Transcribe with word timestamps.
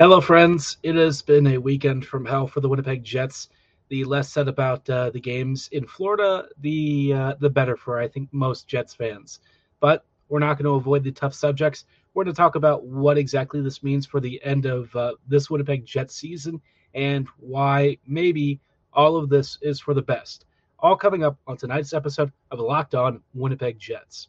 Hello, 0.00 0.20
friends. 0.20 0.76
It 0.84 0.94
has 0.94 1.22
been 1.22 1.48
a 1.48 1.58
weekend 1.58 2.06
from 2.06 2.24
hell 2.24 2.46
for 2.46 2.60
the 2.60 2.68
Winnipeg 2.68 3.02
Jets. 3.02 3.48
The 3.88 4.04
less 4.04 4.30
said 4.30 4.46
about 4.46 4.88
uh, 4.88 5.10
the 5.10 5.18
games 5.18 5.68
in 5.72 5.88
Florida, 5.88 6.46
the 6.60 7.12
uh, 7.12 7.34
the 7.40 7.50
better 7.50 7.76
for 7.76 7.98
I 7.98 8.06
think 8.06 8.28
most 8.32 8.68
Jets 8.68 8.94
fans. 8.94 9.40
But 9.80 10.04
we're 10.28 10.38
not 10.38 10.56
going 10.56 10.66
to 10.66 10.76
avoid 10.76 11.02
the 11.02 11.10
tough 11.10 11.34
subjects. 11.34 11.84
We're 12.14 12.22
going 12.22 12.32
to 12.32 12.40
talk 12.40 12.54
about 12.54 12.86
what 12.86 13.18
exactly 13.18 13.60
this 13.60 13.82
means 13.82 14.06
for 14.06 14.20
the 14.20 14.40
end 14.44 14.66
of 14.66 14.94
uh, 14.94 15.14
this 15.26 15.50
Winnipeg 15.50 15.84
Jets 15.84 16.14
season 16.14 16.60
and 16.94 17.26
why 17.40 17.98
maybe 18.06 18.60
all 18.92 19.16
of 19.16 19.28
this 19.28 19.58
is 19.62 19.80
for 19.80 19.94
the 19.94 20.02
best. 20.02 20.44
All 20.78 20.94
coming 20.94 21.24
up 21.24 21.38
on 21.48 21.56
tonight's 21.56 21.92
episode 21.92 22.30
of 22.52 22.60
Locked 22.60 22.94
On 22.94 23.20
Winnipeg 23.34 23.80
Jets. 23.80 24.28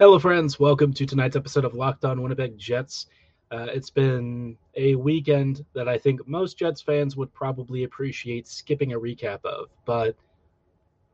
Hello, 0.00 0.16
friends. 0.16 0.60
Welcome 0.60 0.92
to 0.92 1.04
tonight's 1.04 1.34
episode 1.34 1.64
of 1.64 1.74
Locked 1.74 2.04
On 2.04 2.22
Winnipeg 2.22 2.56
Jets. 2.56 3.06
Uh, 3.50 3.66
it's 3.68 3.90
been 3.90 4.56
a 4.76 4.94
weekend 4.94 5.64
that 5.72 5.88
I 5.88 5.98
think 5.98 6.20
most 6.28 6.56
Jets 6.56 6.80
fans 6.80 7.16
would 7.16 7.34
probably 7.34 7.82
appreciate 7.82 8.46
skipping 8.46 8.92
a 8.92 9.00
recap 9.00 9.44
of. 9.44 9.70
But 9.86 10.14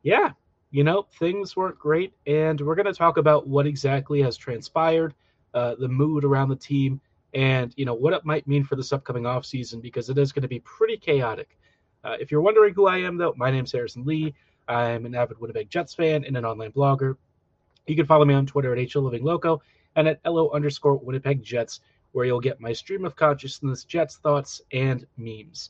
yeah, 0.03 0.33
you 0.69 0.83
know, 0.83 1.07
things 1.17 1.55
weren't 1.55 1.79
great. 1.79 2.13
And 2.27 2.61
we're 2.61 2.75
going 2.75 2.85
to 2.85 2.93
talk 2.93 3.17
about 3.17 3.47
what 3.47 3.65
exactly 3.65 4.21
has 4.21 4.37
transpired, 4.37 5.15
uh, 5.55 5.73
the 5.79 5.87
mood 5.87 6.23
around 6.23 6.49
the 6.49 6.55
team, 6.55 7.01
and, 7.33 7.73
you 7.77 7.85
know, 7.85 7.95
what 7.95 8.13
it 8.13 8.23
might 8.23 8.47
mean 8.47 8.63
for 8.63 8.75
this 8.75 8.93
upcoming 8.93 9.23
offseason 9.23 9.81
because 9.81 10.11
it 10.11 10.19
is 10.19 10.31
going 10.31 10.43
to 10.43 10.47
be 10.47 10.59
pretty 10.59 10.97
chaotic. 10.97 11.57
Uh, 12.03 12.17
if 12.19 12.29
you're 12.29 12.39
wondering 12.39 12.75
who 12.75 12.85
I 12.85 12.99
am, 12.99 13.17
though, 13.17 13.33
my 13.35 13.49
name's 13.49 13.71
Harrison 13.71 14.05
Lee. 14.05 14.35
I'm 14.67 15.07
an 15.07 15.15
avid 15.15 15.39
Winnipeg 15.39 15.71
Jets 15.71 15.95
fan 15.95 16.23
and 16.23 16.37
an 16.37 16.45
online 16.45 16.71
blogger. 16.71 17.15
You 17.87 17.95
can 17.95 18.05
follow 18.05 18.25
me 18.25 18.33
on 18.33 18.45
Twitter 18.45 18.73
at 18.73 18.79
HLivingLoco 18.79 19.59
and 19.95 20.07
at 20.07 20.19
LO 20.25 20.49
underscore 20.51 20.97
Winnipeg 20.97 21.43
Jets, 21.43 21.81
where 22.11 22.25
you'll 22.25 22.39
get 22.39 22.59
my 22.59 22.73
stream 22.73 23.05
of 23.05 23.15
consciousness, 23.15 23.83
Jets 23.83 24.17
thoughts, 24.17 24.61
and 24.71 25.05
memes. 25.17 25.69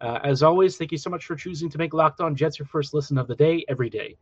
Uh, 0.00 0.18
as 0.24 0.42
always, 0.42 0.76
thank 0.76 0.90
you 0.90 0.98
so 0.98 1.10
much 1.10 1.24
for 1.24 1.36
choosing 1.36 1.70
to 1.70 1.78
make 1.78 1.94
Locked 1.94 2.20
On 2.20 2.34
Jets 2.34 2.58
your 2.58 2.66
first 2.66 2.92
listen 2.92 3.18
of 3.18 3.28
the 3.28 3.36
day 3.36 3.64
every 3.68 3.88
day. 3.88 4.16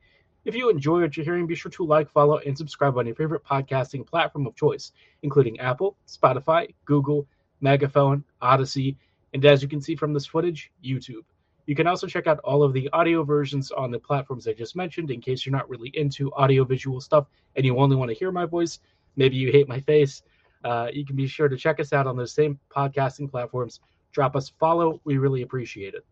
If 0.44 0.54
you 0.54 0.70
enjoy 0.70 1.00
what 1.00 1.16
you're 1.16 1.24
hearing, 1.24 1.46
be 1.46 1.54
sure 1.54 1.70
to 1.72 1.86
like, 1.86 2.10
follow, 2.10 2.38
and 2.38 2.56
subscribe 2.56 2.96
on 2.96 3.06
your 3.06 3.14
favorite 3.14 3.44
podcasting 3.44 4.06
platform 4.06 4.46
of 4.46 4.56
choice, 4.56 4.92
including 5.22 5.58
Apple, 5.60 5.96
Spotify, 6.06 6.74
Google, 6.84 7.26
Megaphone, 7.60 8.24
Audacy, 8.42 8.96
and 9.32 9.44
as 9.44 9.62
you 9.62 9.68
can 9.68 9.80
see 9.80 9.94
from 9.94 10.12
this 10.12 10.26
footage, 10.26 10.70
YouTube. 10.84 11.24
You 11.70 11.76
can 11.76 11.86
also 11.86 12.08
check 12.08 12.26
out 12.26 12.40
all 12.40 12.64
of 12.64 12.72
the 12.72 12.90
audio 12.92 13.22
versions 13.22 13.70
on 13.70 13.92
the 13.92 13.98
platforms 14.00 14.48
I 14.48 14.54
just 14.54 14.74
mentioned 14.74 15.12
in 15.12 15.20
case 15.20 15.46
you're 15.46 15.54
not 15.56 15.70
really 15.70 15.90
into 15.94 16.34
audio 16.34 16.64
visual 16.64 17.00
stuff 17.00 17.28
and 17.54 17.64
you 17.64 17.78
only 17.78 17.94
want 17.94 18.08
to 18.08 18.16
hear 18.16 18.32
my 18.32 18.44
voice. 18.44 18.80
Maybe 19.14 19.36
you 19.36 19.52
hate 19.52 19.68
my 19.68 19.78
face. 19.78 20.24
Uh, 20.64 20.88
you 20.92 21.06
can 21.06 21.14
be 21.14 21.28
sure 21.28 21.48
to 21.48 21.56
check 21.56 21.78
us 21.78 21.92
out 21.92 22.08
on 22.08 22.16
those 22.16 22.32
same 22.32 22.58
podcasting 22.74 23.30
platforms. 23.30 23.78
Drop 24.10 24.34
us 24.34 24.48
follow. 24.58 25.00
We 25.04 25.18
really 25.18 25.42
appreciate 25.42 25.94
it. 25.94 26.04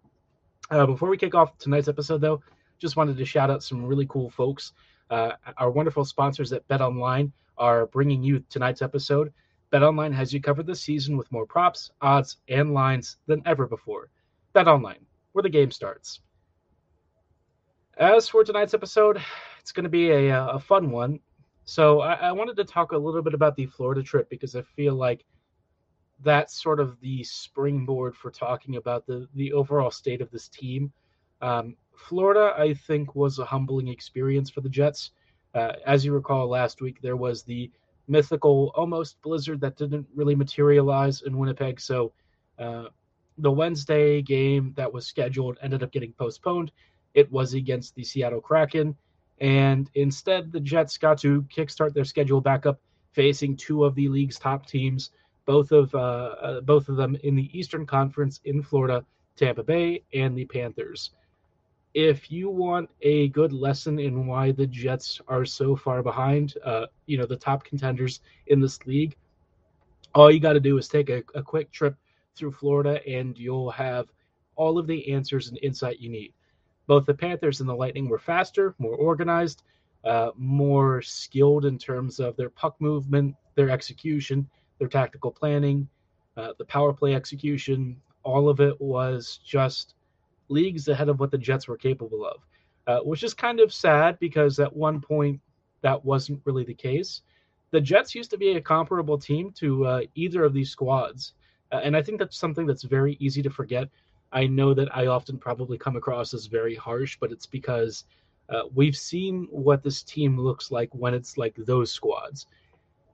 Uh, 0.70 0.86
before 0.86 1.08
we 1.08 1.16
kick 1.16 1.34
off 1.34 1.58
tonight's 1.58 1.88
episode, 1.88 2.20
though, 2.20 2.40
just 2.78 2.94
wanted 2.94 3.16
to 3.16 3.24
shout 3.24 3.50
out 3.50 3.64
some 3.64 3.84
really 3.84 4.06
cool 4.06 4.30
folks. 4.30 4.74
Uh, 5.10 5.32
our 5.56 5.72
wonderful 5.72 6.04
sponsors 6.04 6.52
at 6.52 6.68
Bet 6.68 6.82
Online 6.82 7.32
are 7.56 7.86
bringing 7.86 8.22
you 8.22 8.44
tonight's 8.48 8.80
episode. 8.80 9.32
Bet 9.72 9.82
Online 9.82 10.12
has 10.12 10.32
you 10.32 10.40
covered 10.40 10.68
this 10.68 10.82
season 10.82 11.16
with 11.16 11.32
more 11.32 11.46
props, 11.46 11.90
odds, 12.00 12.36
and 12.46 12.74
lines 12.74 13.16
than 13.26 13.42
ever 13.44 13.66
before. 13.66 14.08
Bet 14.52 14.68
Online 14.68 15.04
where 15.32 15.42
the 15.42 15.48
game 15.48 15.70
starts. 15.70 16.20
As 17.96 18.28
for 18.28 18.44
tonight's 18.44 18.74
episode, 18.74 19.20
it's 19.60 19.72
going 19.72 19.84
to 19.84 19.90
be 19.90 20.10
a, 20.10 20.30
uh, 20.30 20.52
a 20.52 20.58
fun 20.58 20.90
one. 20.90 21.20
So 21.64 22.00
I, 22.00 22.14
I 22.14 22.32
wanted 22.32 22.56
to 22.56 22.64
talk 22.64 22.92
a 22.92 22.98
little 22.98 23.22
bit 23.22 23.34
about 23.34 23.56
the 23.56 23.66
Florida 23.66 24.02
trip 24.02 24.30
because 24.30 24.56
I 24.56 24.62
feel 24.62 24.94
like 24.94 25.24
that's 26.24 26.60
sort 26.62 26.80
of 26.80 27.00
the 27.00 27.22
springboard 27.22 28.16
for 28.16 28.30
talking 28.30 28.76
about 28.76 29.06
the 29.06 29.28
the 29.34 29.52
overall 29.52 29.90
state 29.90 30.20
of 30.20 30.30
this 30.30 30.48
team. 30.48 30.92
Um, 31.40 31.76
Florida, 31.94 32.54
I 32.56 32.74
think, 32.74 33.14
was 33.14 33.38
a 33.38 33.44
humbling 33.44 33.88
experience 33.88 34.50
for 34.50 34.60
the 34.60 34.68
Jets. 34.68 35.10
Uh, 35.54 35.72
as 35.86 36.04
you 36.04 36.12
recall, 36.12 36.48
last 36.48 36.80
week 36.80 37.00
there 37.02 37.16
was 37.16 37.42
the 37.42 37.70
mythical 38.06 38.72
almost 38.74 39.20
blizzard 39.22 39.60
that 39.60 39.76
didn't 39.76 40.06
really 40.14 40.34
materialize 40.34 41.22
in 41.22 41.36
Winnipeg. 41.36 41.80
So 41.80 42.12
uh, 42.58 42.86
the 43.38 43.50
Wednesday 43.50 44.20
game 44.22 44.72
that 44.76 44.92
was 44.92 45.06
scheduled 45.06 45.58
ended 45.62 45.82
up 45.82 45.92
getting 45.92 46.12
postponed. 46.12 46.72
It 47.14 47.30
was 47.30 47.54
against 47.54 47.94
the 47.94 48.04
Seattle 48.04 48.40
Kraken. 48.40 48.96
And 49.40 49.88
instead, 49.94 50.52
the 50.52 50.60
Jets 50.60 50.98
got 50.98 51.18
to 51.18 51.42
kickstart 51.42 51.94
their 51.94 52.04
schedule 52.04 52.40
back 52.40 52.66
up, 52.66 52.80
facing 53.12 53.56
two 53.56 53.84
of 53.84 53.94
the 53.94 54.08
league's 54.08 54.38
top 54.38 54.66
teams, 54.66 55.10
both 55.46 55.72
of 55.72 55.94
uh, 55.94 55.98
uh, 55.98 56.60
both 56.60 56.88
of 56.88 56.96
them 56.96 57.16
in 57.22 57.36
the 57.36 57.48
Eastern 57.56 57.86
Conference 57.86 58.40
in 58.44 58.62
Florida, 58.62 59.04
Tampa 59.36 59.62
Bay 59.62 60.02
and 60.12 60.36
the 60.36 60.44
Panthers. 60.44 61.10
If 61.94 62.30
you 62.30 62.50
want 62.50 62.90
a 63.00 63.28
good 63.28 63.52
lesson 63.52 63.98
in 63.98 64.26
why 64.26 64.52
the 64.52 64.66
Jets 64.66 65.20
are 65.26 65.44
so 65.44 65.74
far 65.74 66.02
behind, 66.02 66.54
uh, 66.64 66.86
you 67.06 67.16
know 67.16 67.26
the 67.26 67.36
top 67.36 67.64
contenders 67.64 68.20
in 68.48 68.60
this 68.60 68.84
league, 68.86 69.16
all 70.14 70.30
you 70.30 70.40
got 70.40 70.54
to 70.54 70.60
do 70.60 70.76
is 70.78 70.88
take 70.88 71.08
a, 71.10 71.22
a 71.34 71.42
quick 71.42 71.70
trip 71.70 71.96
through 72.38 72.52
Florida, 72.52 73.00
and 73.06 73.36
you'll 73.36 73.70
have 73.70 74.08
all 74.56 74.78
of 74.78 74.86
the 74.86 75.12
answers 75.12 75.48
and 75.48 75.58
insight 75.62 76.00
you 76.00 76.08
need. 76.08 76.32
Both 76.86 77.06
the 77.06 77.14
Panthers 77.14 77.60
and 77.60 77.68
the 77.68 77.74
Lightning 77.74 78.08
were 78.08 78.18
faster, 78.18 78.74
more 78.78 78.94
organized, 78.94 79.62
uh, 80.04 80.30
more 80.36 81.02
skilled 81.02 81.64
in 81.64 81.78
terms 81.78 82.18
of 82.20 82.36
their 82.36 82.50
puck 82.50 82.76
movement, 82.80 83.34
their 83.54 83.70
execution, 83.70 84.48
their 84.78 84.88
tactical 84.88 85.30
planning, 85.30 85.88
uh, 86.36 86.52
the 86.58 86.64
power 86.64 86.92
play 86.92 87.14
execution. 87.14 88.00
All 88.22 88.48
of 88.48 88.60
it 88.60 88.80
was 88.80 89.40
just 89.44 89.94
leagues 90.48 90.88
ahead 90.88 91.08
of 91.08 91.20
what 91.20 91.30
the 91.30 91.38
Jets 91.38 91.68
were 91.68 91.76
capable 91.76 92.24
of, 92.24 92.46
uh, 92.86 93.00
which 93.04 93.22
is 93.22 93.34
kind 93.34 93.60
of 93.60 93.72
sad 93.72 94.18
because 94.18 94.58
at 94.58 94.74
one 94.74 95.00
point 95.00 95.40
that 95.82 96.04
wasn't 96.04 96.40
really 96.44 96.64
the 96.64 96.74
case. 96.74 97.22
The 97.70 97.80
Jets 97.80 98.14
used 98.14 98.30
to 98.30 98.38
be 98.38 98.52
a 98.52 98.60
comparable 98.60 99.18
team 99.18 99.52
to 99.58 99.84
uh, 99.84 100.00
either 100.14 100.44
of 100.44 100.54
these 100.54 100.70
squads. 100.70 101.34
Uh, 101.72 101.80
and 101.82 101.96
I 101.96 102.02
think 102.02 102.18
that's 102.18 102.38
something 102.38 102.66
that's 102.66 102.82
very 102.82 103.16
easy 103.20 103.42
to 103.42 103.50
forget. 103.50 103.88
I 104.32 104.46
know 104.46 104.74
that 104.74 104.94
I 104.94 105.06
often 105.06 105.38
probably 105.38 105.78
come 105.78 105.96
across 105.96 106.34
as 106.34 106.46
very 106.46 106.74
harsh, 106.74 107.16
but 107.20 107.32
it's 107.32 107.46
because 107.46 108.04
uh, 108.50 108.62
we've 108.74 108.96
seen 108.96 109.46
what 109.50 109.82
this 109.82 110.02
team 110.02 110.38
looks 110.38 110.70
like 110.70 110.94
when 110.94 111.14
it's 111.14 111.36
like 111.36 111.54
those 111.56 111.92
squads. 111.92 112.46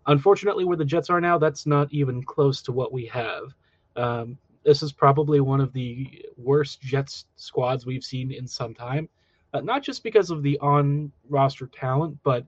Unfortunately, 0.06 0.64
where 0.64 0.76
the 0.76 0.84
Jets 0.84 1.10
are 1.10 1.20
now, 1.20 1.38
that's 1.38 1.66
not 1.66 1.92
even 1.92 2.22
close 2.22 2.62
to 2.62 2.72
what 2.72 2.92
we 2.92 3.06
have. 3.06 3.54
Um, 3.96 4.38
this 4.64 4.82
is 4.82 4.92
probably 4.92 5.40
one 5.40 5.60
of 5.60 5.72
the 5.72 6.24
worst 6.36 6.80
Jets 6.80 7.26
squads 7.36 7.86
we've 7.86 8.04
seen 8.04 8.32
in 8.32 8.46
some 8.46 8.74
time. 8.74 9.08
Uh, 9.52 9.60
not 9.60 9.82
just 9.82 10.02
because 10.02 10.30
of 10.30 10.42
the 10.42 10.58
on 10.58 11.12
roster 11.28 11.66
talent, 11.66 12.18
but 12.24 12.44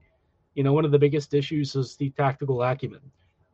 you 0.55 0.63
know, 0.63 0.73
one 0.73 0.85
of 0.85 0.91
the 0.91 0.99
biggest 0.99 1.33
issues 1.33 1.75
is 1.75 1.95
the 1.95 2.09
tactical 2.11 2.63
acumen. 2.63 2.99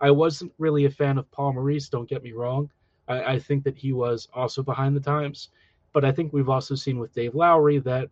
I 0.04 0.12
wasn't 0.12 0.52
really 0.58 0.84
a 0.84 0.90
fan 0.90 1.18
of 1.18 1.32
Paul 1.32 1.54
Maurice, 1.54 1.88
don't 1.88 2.10
get 2.10 2.24
me 2.24 2.34
wrong. 2.34 2.70
I, 3.08 3.24
I 3.24 3.40
think 3.40 3.64
that 3.64 3.78
he 3.78 3.94
was 3.94 4.28
also 4.34 4.62
behind 4.62 4.98
the 4.98 5.00
times. 5.00 5.50
But 5.94 6.04
I 6.04 6.12
think 6.12 6.34
we've 6.34 6.50
also 6.50 6.76
seen 6.76 7.00
with 7.00 7.14
Dave 7.14 7.36
Lowry 7.36 7.80
that, 7.80 8.10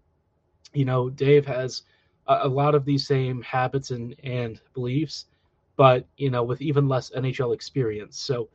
you 0.73 0.85
know, 0.85 1.09
Dave 1.09 1.45
has 1.45 1.83
a, 2.27 2.39
a 2.43 2.47
lot 2.47 2.75
of 2.75 2.85
these 2.85 3.05
same 3.05 3.41
habits 3.41 3.91
and, 3.91 4.15
and 4.23 4.61
beliefs, 4.73 5.25
but, 5.75 6.05
you 6.15 6.29
know, 6.29 6.43
with 6.43 6.61
even 6.61 6.87
less 6.87 7.09
NHL 7.09 7.53
experience. 7.53 8.17
So 8.17 8.47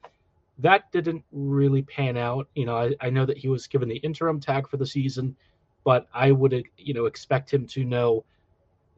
that 0.58 0.90
didn't 0.90 1.22
really 1.30 1.82
pan 1.82 2.16
out. 2.16 2.48
You 2.54 2.64
know, 2.64 2.76
I, 2.76 2.94
I 3.02 3.10
know 3.10 3.26
that 3.26 3.36
he 3.36 3.48
was 3.48 3.66
given 3.66 3.90
the 3.90 3.96
interim 3.96 4.40
tag 4.40 4.66
for 4.66 4.78
the 4.78 4.86
season, 4.86 5.36
but 5.84 6.06
I 6.14 6.32
would, 6.32 6.64
you 6.78 6.94
know, 6.94 7.04
expect 7.04 7.52
him 7.52 7.66
to 7.66 7.84
know 7.84 8.24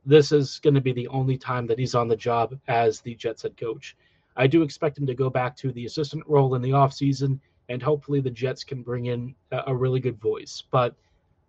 this 0.07 0.31
is 0.31 0.61
going 0.61 0.75
to 0.75 0.81
be 0.81 0.93
the 0.93 1.09
only 1.09 1.37
time 1.37 1.67
that 1.67 1.79
he's 1.79 1.97
on 1.97 2.07
the 2.07 2.17
job 2.17 2.57
as 2.69 3.01
the 3.01 3.17
Jets 3.17 3.43
head 3.43 3.57
coach. 3.57 3.97
I 4.39 4.47
do 4.47 4.63
expect 4.63 4.97
him 4.97 5.07
to 5.07 5.15
go 5.15 5.29
back 5.29 5.57
to 5.59 5.73
the 5.73 5.85
assistant 5.85 6.25
role 6.27 6.55
in 6.55 6.63
the 6.63 6.71
offseason, 6.71 7.39
and 7.69 7.83
hopefully 7.83 8.21
the 8.21 8.31
Jets 8.31 8.65
can 8.65 8.83
bring 8.83 9.07
in 9.07 9.35
a, 9.51 9.65
a 9.67 9.77
really 9.77 10.01
good 10.01 10.19
voice. 10.19 10.63
But 10.71 10.95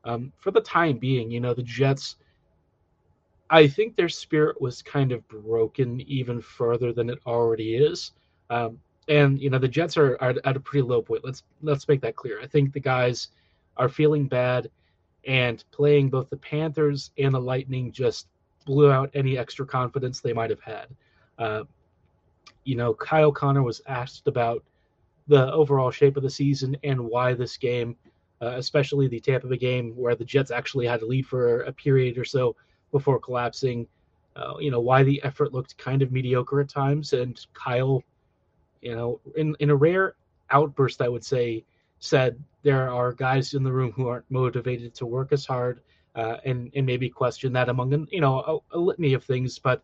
um, 0.04 0.34
for 0.40 0.52
the 0.52 0.62
time 0.62 0.98
being, 0.98 1.30
you 1.32 1.40
know, 1.40 1.54
the 1.54 1.64
Jets, 1.64 2.18
I 3.50 3.68
think 3.68 3.96
their 3.96 4.10
spirit 4.10 4.60
was 4.60 4.82
kind 4.82 5.12
of 5.12 5.28
broken 5.28 6.02
even 6.02 6.42
further 6.42 6.92
than 6.92 7.10
it 7.10 7.20
already 7.26 7.76
is. 7.76 8.12
Um, 8.50 8.80
and 9.08 9.42
you 9.42 9.50
know 9.50 9.58
the 9.58 9.68
Jets 9.68 9.98
are, 9.98 10.18
are 10.22 10.36
at 10.46 10.56
a 10.56 10.60
pretty 10.60 10.88
low 10.88 11.02
point. 11.02 11.26
Let's 11.26 11.44
let's 11.62 11.88
make 11.88 12.02
that 12.02 12.16
clear. 12.16 12.40
I 12.42 12.48
think 12.48 12.74
the 12.74 12.80
guys 12.80 13.30
are 13.78 13.90
feeling 13.90 14.28
bad, 14.28 14.70
and 15.26 15.64
playing 15.72 16.10
both 16.10 16.30
the 16.30 16.38
Panthers 16.38 17.12
and 17.18 17.34
the 17.34 17.42
Lightning 17.42 17.92
just 17.92 18.28
blew 18.66 18.92
out 18.92 19.10
any 19.14 19.38
extra 19.38 19.66
confidence 19.66 20.22
they 20.22 20.34
might 20.34 20.52
have 20.52 20.62
had. 20.62 20.88
Uh, 21.40 21.64
you 22.64 22.76
know, 22.76 22.94
Kyle 22.94 23.32
Connor 23.32 23.64
was 23.64 23.82
asked 23.88 24.28
about 24.28 24.64
the 25.28 25.52
overall 25.54 25.92
shape 25.92 26.18
of 26.18 26.24
the 26.24 26.30
season 26.30 26.76
and 26.84 27.00
why 27.00 27.34
this 27.34 27.58
game, 27.58 27.96
uh, 28.42 28.54
especially 28.58 29.08
the 29.08 29.20
Tampa 29.20 29.48
Bay 29.48 29.58
game 29.58 29.94
where 29.96 30.16
the 30.16 30.26
Jets 30.26 30.52
actually 30.52 30.88
had 30.88 31.00
to 31.02 31.06
lead 31.06 31.28
for 31.28 31.62
a 31.62 31.72
period 31.72 32.18
or 32.18 32.26
so 32.26 32.56
before 32.92 33.20
collapsing. 33.20 33.88
Uh, 34.36 34.54
you 34.60 34.72
know 34.72 34.80
why 34.80 35.04
the 35.04 35.22
effort 35.24 35.54
looked 35.54 35.78
kind 35.78 36.02
of 36.02 36.12
mediocre 36.12 36.62
at 36.62 36.70
times, 36.70 37.14
and 37.14 37.46
Kyle, 37.54 38.04
you 38.82 38.96
know, 38.96 39.20
in 39.36 39.56
in 39.60 39.70
a 39.70 39.76
rare 39.76 40.16
outburst, 40.52 41.02
I 41.02 41.10
would 41.10 41.26
say, 41.26 41.66
said 42.00 42.42
there 42.64 42.90
are 42.90 43.14
guys 43.14 43.54
in 43.54 43.64
the 43.64 43.72
room 43.72 43.92
who 43.92 44.08
aren't 44.08 44.30
motivated 44.30 44.94
to 44.96 45.06
work 45.06 45.32
as 45.32 45.46
hard, 45.46 45.82
uh, 46.16 46.38
and 46.46 46.72
and 46.76 46.86
maybe 46.86 47.10
question 47.10 47.54
that 47.54 47.70
among 47.70 48.08
you 48.12 48.22
know 48.22 48.64
a, 48.72 48.78
a, 48.78 48.80
litany 48.80 49.14
of 49.14 49.24
things, 49.24 49.60
but 49.60 49.84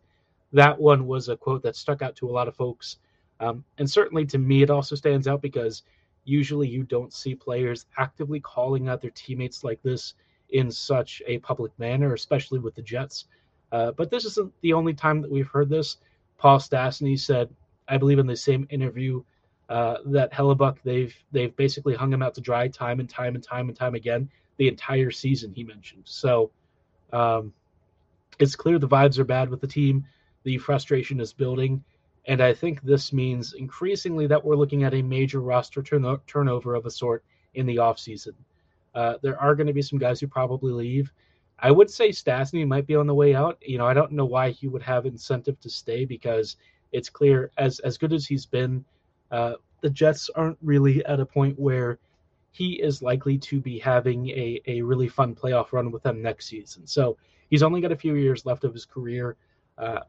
that 0.56 0.78
one 0.78 1.06
was 1.06 1.28
a 1.28 1.36
quote 1.36 1.62
that 1.62 1.76
stuck 1.76 2.02
out 2.02 2.16
to 2.16 2.28
a 2.28 2.32
lot 2.32 2.48
of 2.48 2.56
folks, 2.56 2.96
um, 3.40 3.64
and 3.78 3.88
certainly 3.88 4.24
to 4.26 4.38
me, 4.38 4.62
it 4.62 4.70
also 4.70 4.96
stands 4.96 5.28
out 5.28 5.42
because 5.42 5.82
usually 6.24 6.68
you 6.68 6.82
don't 6.82 7.12
see 7.12 7.34
players 7.34 7.86
actively 7.98 8.40
calling 8.40 8.88
out 8.88 9.00
their 9.00 9.12
teammates 9.12 9.62
like 9.62 9.80
this 9.82 10.14
in 10.50 10.70
such 10.70 11.22
a 11.26 11.38
public 11.38 11.72
manner, 11.78 12.14
especially 12.14 12.58
with 12.58 12.74
the 12.74 12.82
Jets. 12.82 13.26
Uh, 13.72 13.92
but 13.92 14.10
this 14.10 14.24
isn't 14.24 14.52
the 14.62 14.72
only 14.72 14.94
time 14.94 15.20
that 15.20 15.30
we've 15.30 15.48
heard 15.48 15.68
this. 15.68 15.98
Paul 16.38 16.58
Stastny 16.58 17.18
said, 17.18 17.48
I 17.88 17.96
believe 17.98 18.18
in 18.18 18.26
the 18.26 18.36
same 18.36 18.66
interview, 18.70 19.22
uh, 19.68 19.96
that 20.06 20.32
Hellebuyck 20.32 20.76
they've 20.84 21.14
they've 21.32 21.54
basically 21.56 21.94
hung 21.94 22.12
him 22.12 22.22
out 22.22 22.34
to 22.34 22.40
dry 22.40 22.68
time 22.68 23.00
and 23.00 23.10
time 23.10 23.34
and 23.34 23.42
time 23.42 23.68
and 23.68 23.76
time 23.76 23.94
again 23.94 24.28
the 24.58 24.68
entire 24.68 25.10
season. 25.10 25.52
He 25.52 25.64
mentioned 25.64 26.02
so. 26.04 26.50
Um, 27.12 27.52
it's 28.38 28.54
clear 28.54 28.78
the 28.78 28.88
vibes 28.88 29.18
are 29.18 29.24
bad 29.24 29.48
with 29.48 29.60
the 29.60 29.66
team. 29.66 30.04
The 30.46 30.58
frustration 30.58 31.18
is 31.18 31.32
building, 31.32 31.82
and 32.26 32.40
I 32.40 32.54
think 32.54 32.80
this 32.80 33.12
means 33.12 33.54
increasingly 33.54 34.28
that 34.28 34.44
we're 34.44 34.54
looking 34.54 34.84
at 34.84 34.94
a 34.94 35.02
major 35.02 35.40
roster 35.40 35.82
turn- 35.82 36.20
turnover 36.28 36.76
of 36.76 36.86
a 36.86 36.90
sort 36.92 37.24
in 37.54 37.66
the 37.66 37.78
offseason. 37.78 38.34
Uh, 38.94 39.14
there 39.22 39.36
are 39.40 39.56
going 39.56 39.66
to 39.66 39.72
be 39.72 39.82
some 39.82 39.98
guys 39.98 40.20
who 40.20 40.28
probably 40.28 40.70
leave. 40.70 41.12
I 41.58 41.72
would 41.72 41.90
say 41.90 42.10
Stastny 42.10 42.64
might 42.64 42.86
be 42.86 42.94
on 42.94 43.08
the 43.08 43.14
way 43.14 43.34
out. 43.34 43.58
You 43.60 43.78
know, 43.78 43.88
I 43.88 43.92
don't 43.92 44.12
know 44.12 44.24
why 44.24 44.50
he 44.50 44.68
would 44.68 44.84
have 44.84 45.04
incentive 45.04 45.58
to 45.62 45.68
stay 45.68 46.04
because 46.04 46.58
it's 46.92 47.10
clear 47.10 47.50
as 47.58 47.80
as 47.80 47.98
good 47.98 48.12
as 48.12 48.24
he's 48.24 48.46
been, 48.46 48.84
uh, 49.32 49.54
the 49.80 49.90
Jets 49.90 50.30
aren't 50.36 50.58
really 50.62 51.04
at 51.06 51.18
a 51.18 51.26
point 51.26 51.58
where 51.58 51.98
he 52.52 52.74
is 52.74 53.02
likely 53.02 53.36
to 53.38 53.60
be 53.60 53.80
having 53.80 54.28
a, 54.28 54.60
a 54.68 54.80
really 54.80 55.08
fun 55.08 55.34
playoff 55.34 55.72
run 55.72 55.90
with 55.90 56.04
them 56.04 56.22
next 56.22 56.46
season. 56.46 56.86
So 56.86 57.16
he's 57.50 57.64
only 57.64 57.80
got 57.80 57.90
a 57.90 57.96
few 57.96 58.14
years 58.14 58.46
left 58.46 58.62
of 58.62 58.72
his 58.72 58.84
career. 58.84 59.34
Uh, 59.76 60.02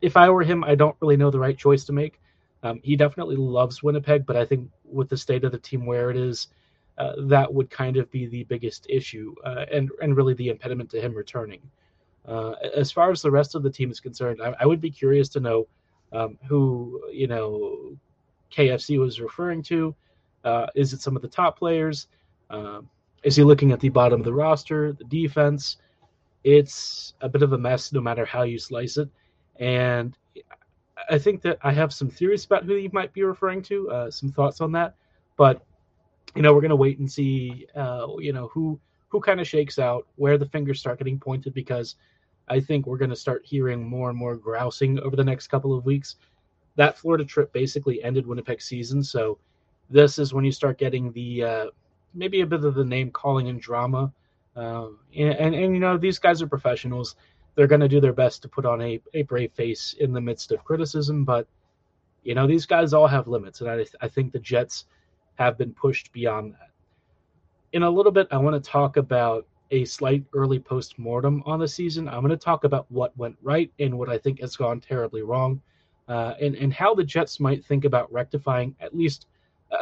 if 0.00 0.16
I 0.16 0.28
were 0.30 0.42
him, 0.42 0.64
I 0.64 0.74
don't 0.74 0.96
really 1.00 1.16
know 1.16 1.30
the 1.30 1.38
right 1.38 1.56
choice 1.56 1.84
to 1.84 1.92
make. 1.92 2.20
Um, 2.62 2.80
he 2.82 2.96
definitely 2.96 3.36
loves 3.36 3.82
Winnipeg, 3.82 4.26
but 4.26 4.36
I 4.36 4.44
think 4.44 4.68
with 4.84 5.08
the 5.08 5.16
state 5.16 5.44
of 5.44 5.52
the 5.52 5.58
team 5.58 5.86
where 5.86 6.10
it 6.10 6.16
is, 6.16 6.48
uh, 6.98 7.14
that 7.18 7.52
would 7.52 7.70
kind 7.70 7.96
of 7.96 8.10
be 8.10 8.26
the 8.26 8.44
biggest 8.44 8.86
issue 8.90 9.34
uh, 9.44 9.64
and 9.72 9.90
and 10.02 10.16
really 10.16 10.34
the 10.34 10.48
impediment 10.48 10.90
to 10.90 11.00
him 11.00 11.14
returning. 11.14 11.60
Uh, 12.26 12.52
as 12.76 12.92
far 12.92 13.10
as 13.10 13.22
the 13.22 13.30
rest 13.30 13.54
of 13.54 13.62
the 13.62 13.70
team 13.70 13.90
is 13.90 14.00
concerned, 14.00 14.40
I, 14.42 14.54
I 14.60 14.66
would 14.66 14.80
be 14.80 14.90
curious 14.90 15.28
to 15.30 15.40
know 15.40 15.66
um, 16.12 16.38
who 16.46 17.00
you 17.10 17.26
know 17.26 17.96
KFC 18.52 18.98
was 18.98 19.20
referring 19.20 19.62
to. 19.64 19.94
Uh, 20.44 20.66
is 20.74 20.92
it 20.92 21.00
some 21.00 21.16
of 21.16 21.22
the 21.22 21.28
top 21.28 21.58
players? 21.58 22.08
Um, 22.50 22.88
is 23.22 23.36
he 23.36 23.44
looking 23.44 23.72
at 23.72 23.80
the 23.80 23.88
bottom 23.88 24.20
of 24.20 24.24
the 24.24 24.32
roster, 24.32 24.92
the 24.92 25.04
defense? 25.04 25.78
It's 26.44 27.14
a 27.20 27.28
bit 27.28 27.42
of 27.42 27.52
a 27.52 27.58
mess, 27.58 27.92
no 27.92 28.00
matter 28.00 28.24
how 28.24 28.42
you 28.42 28.58
slice 28.58 28.96
it. 28.96 29.08
And 29.60 30.16
I 31.08 31.18
think 31.18 31.42
that 31.42 31.58
I 31.62 31.72
have 31.72 31.92
some 31.92 32.10
theories 32.10 32.44
about 32.44 32.64
who 32.64 32.74
you 32.74 32.90
might 32.92 33.12
be 33.12 33.22
referring 33.22 33.62
to, 33.64 33.90
uh, 33.90 34.10
some 34.10 34.32
thoughts 34.32 34.60
on 34.60 34.72
that. 34.72 34.96
But 35.36 35.62
you 36.34 36.42
know, 36.42 36.54
we're 36.54 36.60
going 36.60 36.70
to 36.70 36.76
wait 36.76 36.98
and 36.98 37.10
see, 37.10 37.66
uh, 37.76 38.06
you 38.18 38.32
know, 38.32 38.48
who 38.48 38.80
who 39.08 39.20
kind 39.20 39.40
of 39.40 39.48
shakes 39.48 39.78
out, 39.78 40.06
where 40.16 40.38
the 40.38 40.46
fingers 40.46 40.78
start 40.78 40.98
getting 40.98 41.18
pointed, 41.18 41.52
because 41.52 41.96
I 42.48 42.60
think 42.60 42.86
we're 42.86 42.98
going 42.98 43.10
to 43.10 43.16
start 43.16 43.42
hearing 43.44 43.84
more 43.88 44.08
and 44.08 44.18
more 44.18 44.36
grousing 44.36 45.00
over 45.00 45.16
the 45.16 45.24
next 45.24 45.48
couple 45.48 45.76
of 45.76 45.84
weeks. 45.84 46.16
That 46.76 46.96
Florida 46.96 47.24
trip 47.24 47.52
basically 47.52 48.02
ended 48.02 48.26
Winnipeg 48.26 48.62
season, 48.62 49.02
so 49.02 49.38
this 49.90 50.18
is 50.18 50.32
when 50.32 50.44
you 50.44 50.52
start 50.52 50.78
getting 50.78 51.12
the 51.12 51.44
uh, 51.44 51.66
maybe 52.14 52.40
a 52.42 52.46
bit 52.46 52.64
of 52.64 52.74
the 52.74 52.84
name 52.84 53.10
calling 53.10 53.48
and 53.48 53.60
drama. 53.60 54.12
Uh, 54.56 54.88
and, 55.16 55.34
and, 55.34 55.54
and 55.54 55.74
you 55.74 55.80
know 55.80 55.96
these 55.96 56.18
guys 56.18 56.40
are 56.40 56.46
professionals; 56.46 57.16
they're 57.60 57.66
going 57.66 57.78
to 57.78 57.88
do 57.88 58.00
their 58.00 58.14
best 58.14 58.40
to 58.40 58.48
put 58.48 58.64
on 58.64 58.80
a, 58.80 58.98
a 59.12 59.20
brave 59.20 59.52
face 59.52 59.94
in 60.00 60.14
the 60.14 60.20
midst 60.20 60.50
of 60.50 60.64
criticism. 60.64 61.24
But 61.26 61.46
you 62.22 62.34
know 62.34 62.46
these 62.46 62.64
guys 62.64 62.94
all 62.94 63.06
have 63.06 63.28
limits, 63.28 63.60
and 63.60 63.70
I 63.70 63.84
I 64.00 64.08
think 64.08 64.32
the 64.32 64.38
Jets 64.38 64.86
have 65.34 65.58
been 65.58 65.74
pushed 65.74 66.10
beyond 66.10 66.54
that. 66.54 66.70
In 67.74 67.82
a 67.82 67.90
little 67.90 68.12
bit, 68.12 68.28
I 68.30 68.38
want 68.38 68.56
to 68.64 68.70
talk 68.70 68.96
about 68.96 69.46
a 69.70 69.84
slight 69.84 70.24
early 70.32 70.58
post 70.58 70.98
mortem 70.98 71.42
on 71.44 71.58
the 71.58 71.68
season. 71.68 72.08
I'm 72.08 72.20
going 72.20 72.30
to 72.30 72.36
talk 72.38 72.64
about 72.64 72.86
what 72.88 73.14
went 73.18 73.36
right 73.42 73.70
and 73.78 73.98
what 73.98 74.08
I 74.08 74.16
think 74.16 74.40
has 74.40 74.56
gone 74.56 74.80
terribly 74.80 75.20
wrong, 75.20 75.60
uh, 76.08 76.32
and 76.40 76.54
and 76.54 76.72
how 76.72 76.94
the 76.94 77.04
Jets 77.04 77.40
might 77.40 77.62
think 77.62 77.84
about 77.84 78.10
rectifying 78.10 78.74
at 78.80 78.96
least 78.96 79.26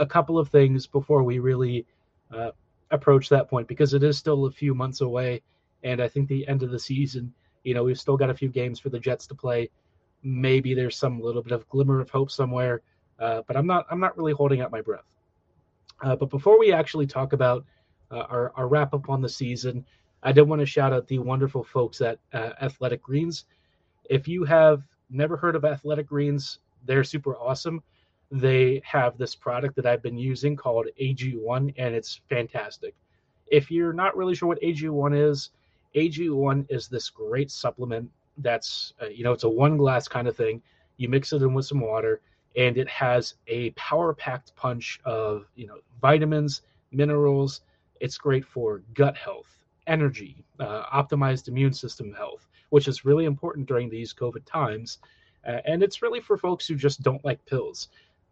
a 0.01 0.05
couple 0.05 0.37
of 0.37 0.49
things 0.49 0.85
before 0.89 1.23
we 1.23 1.39
really 1.39 1.87
uh, 2.35 2.51
approach 2.91 3.29
that 3.29 3.49
point, 3.49 3.69
because 3.69 3.95
it 3.95 4.03
is 4.03 4.19
still 4.19 4.47
a 4.47 4.51
few 4.51 4.75
months 4.75 5.01
away, 5.01 5.43
and 5.85 6.03
I 6.03 6.09
think 6.09 6.27
the 6.27 6.49
end 6.49 6.65
of 6.65 6.73
the 6.73 6.81
season. 6.81 7.33
You 7.65 7.75
know, 7.75 7.85
we've 7.85 7.99
still 7.99 8.17
got 8.17 8.31
a 8.31 8.35
few 8.35 8.49
games 8.49 8.79
for 8.81 8.89
the 8.89 8.99
Jets 8.99 9.27
to 9.29 9.35
play. 9.35 9.71
Maybe 10.23 10.75
there's 10.75 10.97
some 10.97 11.21
little 11.21 11.43
bit 11.43 11.53
of 11.53 11.69
glimmer 11.69 12.01
of 12.01 12.11
hope 12.11 12.31
somewhere, 12.31 12.83
uh, 13.19 13.43
but 13.47 13.57
I'm 13.57 13.67
not. 13.67 13.87
I'm 13.91 14.01
not 14.01 14.17
really 14.17 14.33
holding 14.33 14.61
out 14.61 14.71
my 14.71 14.81
breath. 14.81 15.05
Uh, 16.01 16.17
but 16.17 16.31
before 16.31 16.59
we 16.59 16.73
actually 16.73 17.07
talk 17.07 17.33
about 17.33 17.65
uh, 18.11 18.25
our, 18.29 18.53
our 18.57 18.69
wrap 18.69 18.95
up 18.95 19.09
on 19.09 19.21
the 19.21 19.29
season, 19.29 19.85
I 20.23 20.33
did 20.33 20.43
want 20.43 20.61
to 20.61 20.67
shout 20.67 20.93
out 20.93 21.07
the 21.07 21.19
wonderful 21.19 21.65
folks 21.65 22.01
at 22.01 22.19
uh, 22.33 22.51
Athletic 22.61 23.03
Greens. 23.03 23.45
If 24.09 24.27
you 24.27 24.45
have 24.45 24.83
never 25.11 25.37
heard 25.37 25.57
of 25.57 25.65
Athletic 25.65 26.07
Greens, 26.07 26.59
they're 26.85 27.05
super 27.05 27.37
awesome. 27.37 27.83
They 28.31 28.83
have 28.85 29.17
this 29.17 29.35
product 29.35 29.77
that 29.77 29.87
I've 29.87 30.03
been 30.03 30.19
using 30.19 30.57
called 30.57 30.87
AG1, 31.01 31.75
and 31.77 31.95
it's 31.95 32.21
fantastic. 32.29 32.95
If 33.47 33.71
you're 33.71 33.93
not 33.93 34.17
really 34.17 34.35
sure 34.35 34.49
what 34.49 34.61
AG1 34.61 35.31
is, 35.31 35.51
AG1 35.95 36.67
is 36.69 36.89
this 36.89 37.11
great 37.11 37.51
supplement 37.51 38.11
that's, 38.39 38.95
uh, 39.03 39.07
you 39.07 39.25
know, 39.25 39.33
it's 39.33 39.45
a 39.45 39.49
one 39.49 39.77
glass 39.77 40.09
kind 40.09 40.29
of 40.29 40.37
thing. 40.37 40.63
You 40.97 41.09
mix 41.09 41.33
it 41.33 41.43
in 41.43 41.55
with 41.55 41.67
some 41.67 41.81
water, 41.81 42.21
and 42.57 42.77
it 42.77 42.89
has 42.89 43.35
a 43.47 43.71
power 43.71 44.13
packed 44.15 44.55
punch 44.57 45.01
of, 45.05 45.47
you 45.55 45.67
know, 45.67 45.79
vitamins, 46.01 46.63
minerals. 46.93 47.63
It's 48.01 48.19
great 48.19 48.45
for 48.45 48.83
gut 48.95 49.17
health, 49.17 49.59
energy, 49.87 50.45
uh, 50.61 50.85
optimized 50.87 51.49
immune 51.49 51.73
system 51.73 52.13
health, 52.13 52.49
which 52.71 52.89
is 52.89 53.05
really 53.05 53.25
important 53.25 53.67
during 53.67 53.89
these 53.89 54.15
COVID 54.15 54.45
times. 54.45 54.99
Uh, 55.47 55.61
and 55.65 55.83
it's 55.83 56.03
really 56.03 56.21
for 56.21 56.37
folks 56.37 56.67
who 56.67 56.75
just 56.75 57.03
don't 57.03 57.25
like 57.25 57.45
pills. 57.47 57.89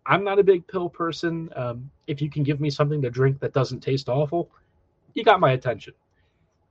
I'm 0.06 0.22
not 0.22 0.38
a 0.38 0.44
big 0.44 0.66
pill 0.68 0.88
person. 0.88 1.50
Um, 1.56 1.90
if 2.06 2.22
you 2.22 2.30
can 2.30 2.42
give 2.42 2.60
me 2.60 2.70
something 2.70 3.02
to 3.02 3.10
drink 3.10 3.40
that 3.40 3.52
doesn't 3.52 3.80
taste 3.80 4.08
awful, 4.08 4.50
you 5.14 5.24
got 5.24 5.40
my 5.40 5.52
attention. 5.52 5.94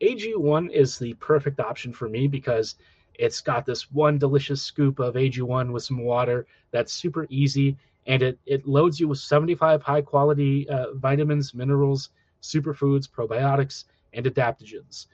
AG1 0.02 0.72
is 0.72 0.98
the 0.98 1.14
perfect 1.16 1.60
option 1.60 1.94
for 1.94 2.10
me 2.10 2.28
because 2.28 2.76
it's 3.16 3.42
got 3.42 3.66
this 3.66 3.92
one 3.92 4.18
delicious 4.18 4.62
scoop 4.62 5.00
of 5.00 5.16
AG1 5.16 5.72
with 5.72 5.84
some 5.84 6.04
water 6.04 6.46
that's 6.72 6.92
super 6.92 7.26
easy 7.30 7.78
and 8.08 8.22
it, 8.22 8.38
it 8.46 8.68
loads 8.68 9.00
you 9.00 9.08
with 9.08 9.20
75 9.20 9.82
high 9.82 10.02
quality 10.02 10.68
uh, 10.70 10.94
vitamins, 10.94 11.54
minerals, 11.54 12.10
superfoods, 12.42 13.10
probiotics, 13.10 13.86
and 14.14 14.26
adaptogens. 14.26 15.08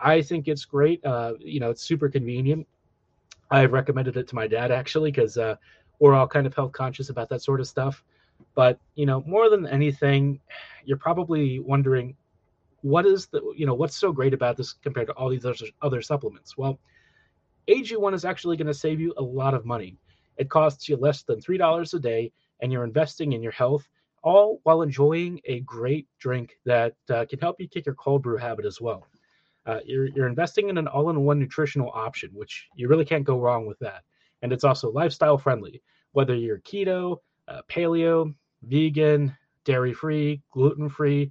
I 0.00 0.22
think 0.22 0.46
it's 0.46 0.64
great. 0.64 1.04
Uh, 1.04 1.34
you 1.40 1.58
know, 1.58 1.70
it's 1.70 1.82
super 1.82 2.08
convenient. 2.08 2.66
I've 3.50 3.72
recommended 3.72 4.16
it 4.16 4.28
to 4.28 4.34
my 4.34 4.46
dad 4.46 4.70
actually 4.70 5.10
because 5.10 5.36
uh, 5.36 5.56
we're 5.98 6.14
all 6.14 6.28
kind 6.28 6.46
of 6.46 6.54
health 6.54 6.72
conscious 6.72 7.08
about 7.08 7.28
that 7.30 7.42
sort 7.42 7.60
of 7.60 7.66
stuff. 7.66 8.04
But 8.54 8.78
you 8.94 9.06
know, 9.06 9.24
more 9.26 9.50
than 9.50 9.66
anything, 9.66 10.40
you're 10.84 10.98
probably 10.98 11.58
wondering 11.58 12.16
what 12.82 13.06
is 13.06 13.26
the 13.26 13.40
you 13.56 13.66
know 13.66 13.74
what's 13.74 13.96
so 13.96 14.12
great 14.12 14.34
about 14.34 14.56
this 14.56 14.72
compared 14.72 15.08
to 15.08 15.12
all 15.14 15.28
these 15.28 15.44
other, 15.44 15.56
other 15.82 16.02
supplements. 16.02 16.56
Well, 16.56 16.78
AG1 17.68 18.14
is 18.14 18.24
actually 18.24 18.56
going 18.56 18.66
to 18.66 18.74
save 18.74 19.00
you 19.00 19.12
a 19.16 19.22
lot 19.22 19.54
of 19.54 19.66
money. 19.66 19.96
It 20.36 20.48
costs 20.48 20.88
you 20.88 20.96
less 20.96 21.22
than 21.22 21.40
$3 21.40 21.94
a 21.94 21.98
day, 21.98 22.32
and 22.60 22.72
you're 22.72 22.84
investing 22.84 23.32
in 23.32 23.42
your 23.42 23.52
health, 23.52 23.86
all 24.22 24.60
while 24.62 24.82
enjoying 24.82 25.40
a 25.44 25.60
great 25.60 26.06
drink 26.18 26.58
that 26.64 26.94
uh, 27.10 27.26
can 27.28 27.38
help 27.40 27.60
you 27.60 27.68
kick 27.68 27.86
your 27.86 27.94
cold 27.96 28.22
brew 28.22 28.36
habit 28.36 28.64
as 28.64 28.80
well. 28.80 29.06
Uh, 29.66 29.80
you're, 29.84 30.06
you're 30.06 30.28
investing 30.28 30.70
in 30.70 30.78
an 30.78 30.86
all 30.86 31.10
in 31.10 31.20
one 31.20 31.38
nutritional 31.38 31.90
option, 31.92 32.30
which 32.32 32.68
you 32.74 32.88
really 32.88 33.04
can't 33.04 33.24
go 33.24 33.38
wrong 33.38 33.66
with 33.66 33.78
that. 33.80 34.02
And 34.40 34.52
it's 34.52 34.64
also 34.64 34.90
lifestyle 34.90 35.36
friendly. 35.36 35.82
Whether 36.12 36.34
you're 36.34 36.60
keto, 36.60 37.18
uh, 37.48 37.60
paleo, 37.68 38.34
vegan, 38.62 39.36
dairy 39.64 39.92
free, 39.92 40.40
gluten 40.50 40.88
free. 40.88 41.30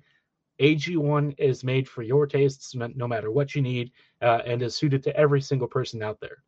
AG1 0.60 1.36
is 1.38 1.64
made 1.64 1.88
for 1.88 2.02
your 2.02 2.26
tastes, 2.26 2.74
no 2.76 3.08
matter 3.08 3.32
what 3.32 3.54
you 3.54 3.62
need, 3.62 3.92
uh, 4.22 4.42
and 4.46 4.62
is 4.62 4.76
suited 4.76 5.04
to 5.04 5.16
every 5.16 5.42
single 5.42 5.68
person 5.68 6.02
out 6.02 6.20
there. 6.20 6.44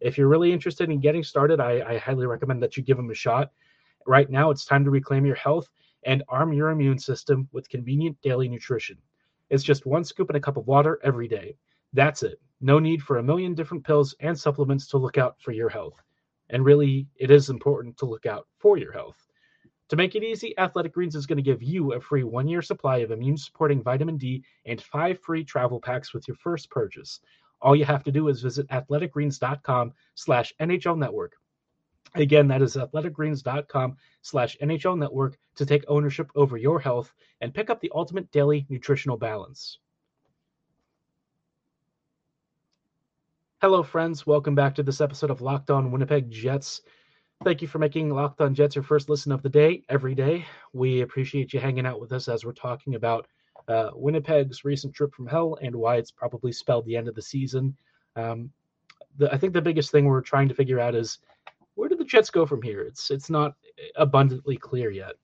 If 0.00 0.18
you're 0.18 0.28
really 0.28 0.52
interested 0.52 0.90
in 0.90 0.98
getting 0.98 1.22
started, 1.22 1.60
I, 1.60 1.80
I 1.94 1.98
highly 1.98 2.26
recommend 2.26 2.62
that 2.62 2.76
you 2.76 2.82
give 2.82 2.96
them 2.96 3.10
a 3.10 3.14
shot. 3.14 3.52
Right 4.06 4.28
now, 4.28 4.50
it's 4.50 4.64
time 4.64 4.84
to 4.84 4.90
reclaim 4.90 5.24
your 5.24 5.36
health 5.36 5.68
and 6.04 6.24
arm 6.28 6.52
your 6.52 6.70
immune 6.70 6.98
system 6.98 7.48
with 7.52 7.68
convenient 7.68 8.20
daily 8.20 8.48
nutrition. 8.48 8.98
It's 9.48 9.62
just 9.62 9.86
one 9.86 10.02
scoop 10.02 10.28
and 10.28 10.36
a 10.36 10.40
cup 10.40 10.56
of 10.56 10.66
water 10.66 10.98
every 11.04 11.28
day. 11.28 11.56
That's 11.92 12.24
it. 12.24 12.40
No 12.60 12.80
need 12.80 13.02
for 13.02 13.18
a 13.18 13.22
million 13.22 13.54
different 13.54 13.84
pills 13.84 14.14
and 14.20 14.38
supplements 14.38 14.88
to 14.88 14.98
look 14.98 15.18
out 15.18 15.36
for 15.40 15.52
your 15.52 15.68
health. 15.68 16.02
And 16.50 16.64
really, 16.64 17.06
it 17.16 17.30
is 17.30 17.50
important 17.50 17.96
to 17.98 18.06
look 18.06 18.26
out 18.26 18.48
for 18.58 18.76
your 18.76 18.92
health. 18.92 19.28
To 19.92 19.96
make 19.96 20.14
it 20.14 20.24
easy, 20.24 20.58
Athletic 20.58 20.94
Greens 20.94 21.14
is 21.14 21.26
going 21.26 21.36
to 21.36 21.42
give 21.42 21.62
you 21.62 21.92
a 21.92 22.00
free 22.00 22.24
one 22.24 22.48
year 22.48 22.62
supply 22.62 22.96
of 23.00 23.10
immune 23.10 23.36
supporting 23.36 23.82
vitamin 23.82 24.16
D 24.16 24.42
and 24.64 24.80
five 24.80 25.20
free 25.20 25.44
travel 25.44 25.78
packs 25.78 26.14
with 26.14 26.26
your 26.26 26.38
first 26.38 26.70
purchase. 26.70 27.20
All 27.60 27.76
you 27.76 27.84
have 27.84 28.02
to 28.04 28.10
do 28.10 28.28
is 28.28 28.40
visit 28.40 28.66
athleticgreens.com 28.68 29.92
slash 30.14 30.54
NHL 30.58 30.96
network. 30.96 31.34
Again, 32.14 32.48
that 32.48 32.62
is 32.62 32.74
athleticgreens.com 32.74 33.98
slash 34.22 34.56
NHL 34.62 34.96
network 34.96 35.36
to 35.56 35.66
take 35.66 35.84
ownership 35.88 36.30
over 36.34 36.56
your 36.56 36.80
health 36.80 37.12
and 37.42 37.52
pick 37.52 37.68
up 37.68 37.82
the 37.82 37.92
ultimate 37.94 38.30
daily 38.30 38.64
nutritional 38.70 39.18
balance. 39.18 39.76
Hello, 43.60 43.82
friends. 43.82 44.26
Welcome 44.26 44.54
back 44.54 44.74
to 44.76 44.82
this 44.82 45.02
episode 45.02 45.28
of 45.28 45.42
Locked 45.42 45.70
On 45.70 45.92
Winnipeg 45.92 46.30
Jets. 46.30 46.80
Thank 47.44 47.60
you 47.60 47.66
for 47.66 47.80
making 47.80 48.08
Locked 48.10 48.40
On 48.40 48.54
Jets 48.54 48.76
your 48.76 48.84
first 48.84 49.08
listen 49.08 49.32
of 49.32 49.42
the 49.42 49.48
day 49.48 49.82
every 49.88 50.14
day. 50.14 50.46
We 50.72 51.00
appreciate 51.00 51.52
you 51.52 51.58
hanging 51.58 51.86
out 51.86 52.00
with 52.00 52.12
us 52.12 52.28
as 52.28 52.44
we're 52.44 52.52
talking 52.52 52.94
about 52.94 53.26
uh, 53.66 53.90
Winnipeg's 53.94 54.64
recent 54.64 54.94
trip 54.94 55.12
from 55.12 55.26
hell 55.26 55.58
and 55.60 55.74
why 55.74 55.96
it's 55.96 56.12
probably 56.12 56.52
spelled 56.52 56.86
the 56.86 56.96
end 56.96 57.08
of 57.08 57.16
the 57.16 57.22
season. 57.22 57.76
Um, 58.14 58.50
the, 59.18 59.32
I 59.32 59.38
think 59.38 59.54
the 59.54 59.60
biggest 59.60 59.90
thing 59.90 60.04
we're 60.04 60.20
trying 60.20 60.48
to 60.50 60.54
figure 60.54 60.78
out 60.78 60.94
is 60.94 61.18
where 61.74 61.88
do 61.88 61.96
the 61.96 62.04
Jets 62.04 62.30
go 62.30 62.46
from 62.46 62.62
here? 62.62 62.82
It's 62.82 63.10
it's 63.10 63.28
not 63.28 63.54
abundantly 63.96 64.56
clear 64.56 64.92
yet. 64.92 65.14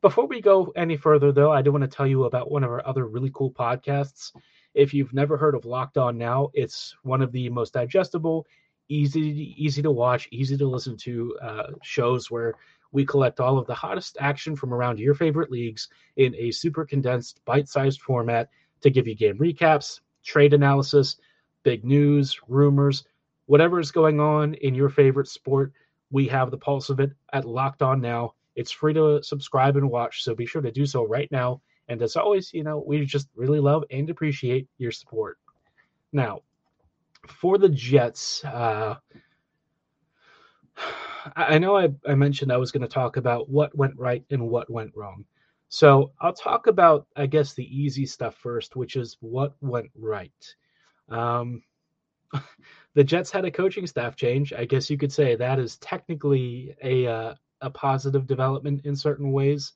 Before 0.00 0.26
we 0.26 0.40
go 0.40 0.72
any 0.76 0.96
further, 0.96 1.32
though, 1.32 1.50
I 1.50 1.62
do 1.62 1.72
want 1.72 1.82
to 1.82 1.88
tell 1.88 2.06
you 2.06 2.24
about 2.24 2.52
one 2.52 2.62
of 2.62 2.70
our 2.70 2.86
other 2.86 3.08
really 3.08 3.32
cool 3.34 3.50
podcasts. 3.50 4.30
If 4.74 4.94
you've 4.94 5.12
never 5.12 5.36
heard 5.36 5.56
of 5.56 5.64
Locked 5.64 5.98
On 5.98 6.16
Now, 6.16 6.50
it's 6.54 6.94
one 7.02 7.20
of 7.20 7.32
the 7.32 7.48
most 7.48 7.72
digestible, 7.72 8.46
easy 8.88 9.54
easy 9.56 9.82
to 9.82 9.90
watch, 9.90 10.28
easy 10.30 10.56
to 10.56 10.66
listen 10.66 10.96
to 10.96 11.36
uh, 11.42 11.70
shows 11.82 12.30
where 12.30 12.54
we 12.92 13.04
collect 13.04 13.40
all 13.40 13.58
of 13.58 13.66
the 13.66 13.74
hottest 13.74 14.16
action 14.20 14.56
from 14.56 14.72
around 14.72 14.98
your 14.98 15.14
favorite 15.14 15.50
leagues 15.50 15.88
in 16.16 16.34
a 16.36 16.50
super 16.50 16.84
condensed, 16.84 17.40
bite-sized 17.44 18.00
format 18.00 18.48
to 18.80 18.90
give 18.90 19.06
you 19.06 19.14
game 19.14 19.38
recaps, 19.38 20.00
trade 20.24 20.54
analysis, 20.54 21.16
big 21.64 21.84
news, 21.84 22.40
rumors, 22.48 23.04
whatever 23.46 23.78
is 23.78 23.90
going 23.90 24.20
on 24.20 24.54
in 24.54 24.74
your 24.74 24.88
favorite 24.88 25.28
sport. 25.28 25.72
We 26.10 26.26
have 26.28 26.50
the 26.50 26.56
pulse 26.56 26.88
of 26.88 27.00
it 27.00 27.12
at 27.34 27.44
Locked 27.44 27.82
On 27.82 28.00
Now. 28.00 28.34
It's 28.56 28.70
free 28.70 28.94
to 28.94 29.22
subscribe 29.22 29.76
and 29.76 29.90
watch, 29.90 30.22
so 30.22 30.34
be 30.34 30.46
sure 30.46 30.62
to 30.62 30.72
do 30.72 30.86
so 30.86 31.04
right 31.04 31.30
now 31.30 31.60
and 31.88 32.02
as 32.02 32.16
always, 32.16 32.52
you 32.52 32.62
know, 32.62 32.82
we 32.86 33.04
just 33.04 33.28
really 33.34 33.60
love 33.60 33.84
and 33.90 34.08
appreciate 34.10 34.68
your 34.76 34.92
support. 34.92 35.38
Now, 36.12 36.40
for 37.30 37.58
the 37.58 37.68
Jets, 37.68 38.44
uh, 38.44 38.96
I 41.36 41.58
know 41.58 41.76
I, 41.76 41.88
I 42.06 42.14
mentioned 42.14 42.52
I 42.52 42.56
was 42.56 42.72
going 42.72 42.82
to 42.82 42.88
talk 42.88 43.16
about 43.16 43.48
what 43.48 43.76
went 43.76 43.96
right 43.96 44.24
and 44.30 44.48
what 44.48 44.70
went 44.70 44.92
wrong. 44.94 45.24
So 45.68 46.12
I'll 46.20 46.32
talk 46.32 46.66
about, 46.66 47.06
I 47.16 47.26
guess, 47.26 47.52
the 47.52 47.76
easy 47.76 48.06
stuff 48.06 48.36
first, 48.36 48.76
which 48.76 48.96
is 48.96 49.16
what 49.20 49.54
went 49.60 49.90
right. 49.94 50.54
Um, 51.08 51.62
the 52.94 53.04
Jets 53.04 53.30
had 53.30 53.44
a 53.44 53.50
coaching 53.50 53.86
staff 53.86 54.16
change. 54.16 54.52
I 54.52 54.64
guess 54.64 54.88
you 54.88 54.96
could 54.96 55.12
say 55.12 55.36
that 55.36 55.58
is 55.58 55.76
technically 55.76 56.74
a 56.82 57.06
uh, 57.06 57.34
a 57.60 57.70
positive 57.70 58.26
development 58.26 58.82
in 58.84 58.94
certain 58.94 59.32
ways 59.32 59.72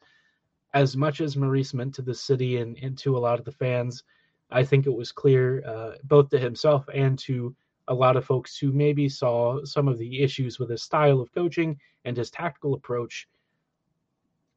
as 0.75 0.97
much 0.97 1.21
as 1.21 1.37
Maurice 1.37 1.75
meant 1.75 1.95
to 1.95 2.03
the 2.03 2.15
city 2.15 2.59
and, 2.59 2.79
and 2.83 2.97
to 2.99 3.17
a 3.17 3.21
lot 3.21 3.39
of 3.39 3.45
the 3.45 3.53
fans, 3.53 4.05
I 4.53 4.65
think 4.65 4.87
it 4.87 4.95
was 4.95 5.13
clear 5.13 5.63
uh, 5.67 5.93
both 6.05 6.29
to 6.31 6.39
himself 6.39 6.85
and 6.93 7.19
to 7.21 7.55
a 7.89 7.95
lot 7.95 8.17
of 8.17 8.25
folks 8.25 8.57
who 8.57 8.73
maybe 8.73 9.09
saw 9.09 9.65
some 9.65 9.89
of 9.89 9.99
the 9.99 10.23
issues 10.23 10.59
with 10.59 10.71
his 10.71 10.83
style 10.83 11.21
of 11.21 11.33
coaching 11.33 11.79
and 12.05 12.17
his 12.17 12.31
tactical 12.31 12.75
approach. 12.75 13.29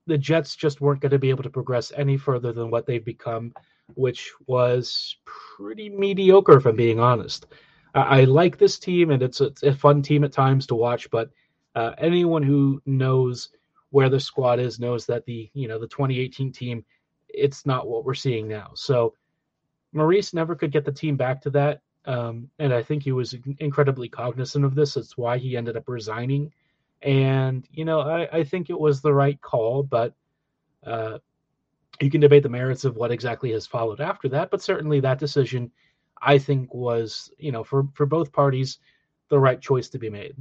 The 0.07 0.17
Jets 0.17 0.55
just 0.55 0.81
weren't 0.81 1.01
going 1.01 1.11
to 1.11 1.19
be 1.19 1.31
able 1.31 1.43
to 1.43 1.49
progress 1.49 1.91
any 1.95 2.17
further 2.17 2.53
than 2.53 2.69
what 2.69 2.85
they've 2.85 3.03
become, 3.03 3.53
which 3.95 4.31
was 4.45 5.17
pretty 5.25 5.89
mediocre, 5.89 6.57
if 6.57 6.65
I'm 6.65 6.75
being 6.75 6.99
honest. 6.99 7.47
I, 7.95 8.21
I 8.21 8.23
like 8.25 8.57
this 8.57 8.77
team, 8.77 9.09
and 9.09 9.23
it's 9.23 9.41
a, 9.41 9.45
it's 9.45 9.63
a, 9.63 9.73
fun 9.73 10.03
team 10.03 10.23
at 10.23 10.31
times 10.31 10.67
to 10.67 10.75
watch, 10.75 11.09
but 11.09 11.31
uh, 11.73 11.93
anyone 11.97 12.43
who 12.43 12.81
knows 12.85 13.49
where 13.89 14.09
the 14.09 14.19
squad 14.19 14.59
is 14.59 14.79
knows 14.79 15.05
that 15.05 15.25
the 15.25 15.49
you 15.53 15.67
know 15.67 15.79
the 15.79 15.87
2018 15.87 16.51
team 16.51 16.83
it's 17.29 17.65
not 17.65 17.87
what 17.87 18.03
we're 18.03 18.13
seeing 18.13 18.47
now 18.47 18.71
so 18.73 19.13
maurice 19.95 20.33
never 20.33 20.55
could 20.55 20.71
get 20.71 20.85
the 20.85 20.91
team 20.91 21.15
back 21.17 21.41
to 21.41 21.49
that 21.49 21.81
um, 22.05 22.49
and 22.59 22.73
i 22.73 22.83
think 22.83 23.03
he 23.03 23.11
was 23.11 23.35
incredibly 23.59 24.07
cognizant 24.09 24.65
of 24.65 24.75
this. 24.75 24.93
That's 24.93 25.17
why 25.17 25.37
he 25.37 25.57
ended 25.57 25.77
up 25.77 25.87
resigning. 25.87 26.51
And 27.01 27.67
you 27.71 27.85
know 27.85 28.01
i, 28.01 28.39
I 28.39 28.43
think 28.43 28.69
it 28.69 28.79
was 28.79 29.01
the 29.01 29.13
right 29.13 29.39
call 29.41 29.83
but 29.83 30.13
uh, 30.85 31.17
you 31.99 32.11
can 32.11 32.21
debate 32.21 32.43
the 32.43 32.49
merits 32.49 32.85
of 32.85 32.95
what 32.95 33.11
exactly 33.11 33.51
has 33.51 33.65
followed 33.65 34.01
after 34.01 34.29
that 34.29 34.51
but 34.51 34.61
certainly 34.61 34.99
that 34.99 35.19
decision 35.19 35.71
i 36.21 36.37
think 36.37 36.73
was 36.73 37.31
you 37.37 37.51
know 37.51 37.63
for 37.63 37.87
for 37.93 38.05
both 38.05 38.31
parties 38.31 38.79
the 39.29 39.39
right 39.39 39.59
choice 39.61 39.89
to 39.89 39.99
be 39.99 40.09
made. 40.09 40.35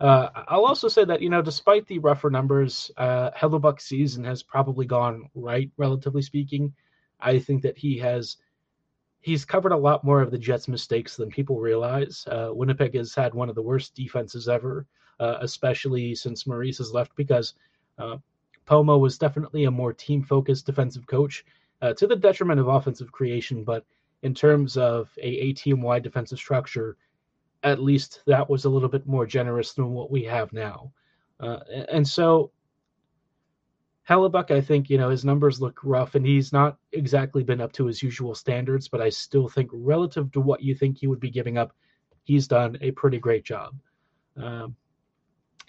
Uh, 0.00 0.28
I'll 0.46 0.64
also 0.64 0.88
say 0.88 1.04
that 1.04 1.20
you 1.20 1.30
know, 1.30 1.42
despite 1.42 1.86
the 1.86 1.98
rougher 1.98 2.30
numbers, 2.30 2.90
uh, 2.96 3.30
Hellebuyck's 3.32 3.84
season 3.84 4.24
has 4.24 4.42
probably 4.42 4.86
gone 4.86 5.28
right, 5.34 5.70
relatively 5.76 6.22
speaking. 6.22 6.72
I 7.20 7.38
think 7.38 7.62
that 7.62 7.76
he 7.76 7.98
has 7.98 8.36
he's 9.20 9.44
covered 9.44 9.72
a 9.72 9.76
lot 9.76 10.04
more 10.04 10.20
of 10.20 10.30
the 10.30 10.38
Jets' 10.38 10.68
mistakes 10.68 11.16
than 11.16 11.28
people 11.28 11.60
realize. 11.60 12.26
Uh, 12.30 12.50
Winnipeg 12.52 12.94
has 12.94 13.14
had 13.14 13.34
one 13.34 13.48
of 13.48 13.54
the 13.54 13.62
worst 13.62 13.94
defenses 13.94 14.48
ever, 14.48 14.86
uh, 15.20 15.38
especially 15.40 16.14
since 16.14 16.46
Maurice 16.46 16.78
has 16.78 16.92
left, 16.92 17.14
because 17.16 17.54
uh, 17.98 18.16
Pomo 18.64 18.98
was 18.98 19.18
definitely 19.18 19.64
a 19.64 19.70
more 19.70 19.92
team-focused 19.92 20.66
defensive 20.66 21.06
coach, 21.06 21.44
uh, 21.82 21.92
to 21.94 22.06
the 22.06 22.16
detriment 22.16 22.60
of 22.60 22.68
offensive 22.68 23.10
creation. 23.12 23.64
But 23.64 23.84
in 24.22 24.34
terms 24.34 24.76
of 24.76 25.10
a, 25.18 25.28
a 25.28 25.52
team-wide 25.52 26.02
defensive 26.02 26.38
structure, 26.38 26.96
at 27.64 27.82
least 27.82 28.22
that 28.26 28.48
was 28.48 28.64
a 28.64 28.70
little 28.70 28.88
bit 28.88 29.06
more 29.06 29.26
generous 29.26 29.72
than 29.72 29.90
what 29.90 30.10
we 30.10 30.22
have 30.24 30.52
now. 30.52 30.92
Uh, 31.40 31.58
and 31.90 32.06
so 32.06 32.50
Hellebuyck, 34.08 34.50
I 34.50 34.60
think, 34.60 34.88
you 34.88 34.96
know, 34.96 35.10
his 35.10 35.24
numbers 35.24 35.60
look 35.60 35.80
rough 35.84 36.14
and 36.14 36.24
he's 36.24 36.52
not 36.52 36.78
exactly 36.92 37.42
been 37.42 37.60
up 37.60 37.72
to 37.74 37.84
his 37.84 38.02
usual 38.02 38.34
standards, 38.34 38.88
but 38.88 39.02
I 39.02 39.10
still 39.10 39.48
think 39.48 39.68
relative 39.72 40.32
to 40.32 40.40
what 40.40 40.62
you 40.62 40.74
think 40.74 40.96
he 40.96 41.06
would 41.06 41.20
be 41.20 41.30
giving 41.30 41.58
up, 41.58 41.72
he's 42.24 42.48
done 42.48 42.78
a 42.80 42.90
pretty 42.92 43.18
great 43.18 43.44
job. 43.44 43.74
Um, 44.36 44.74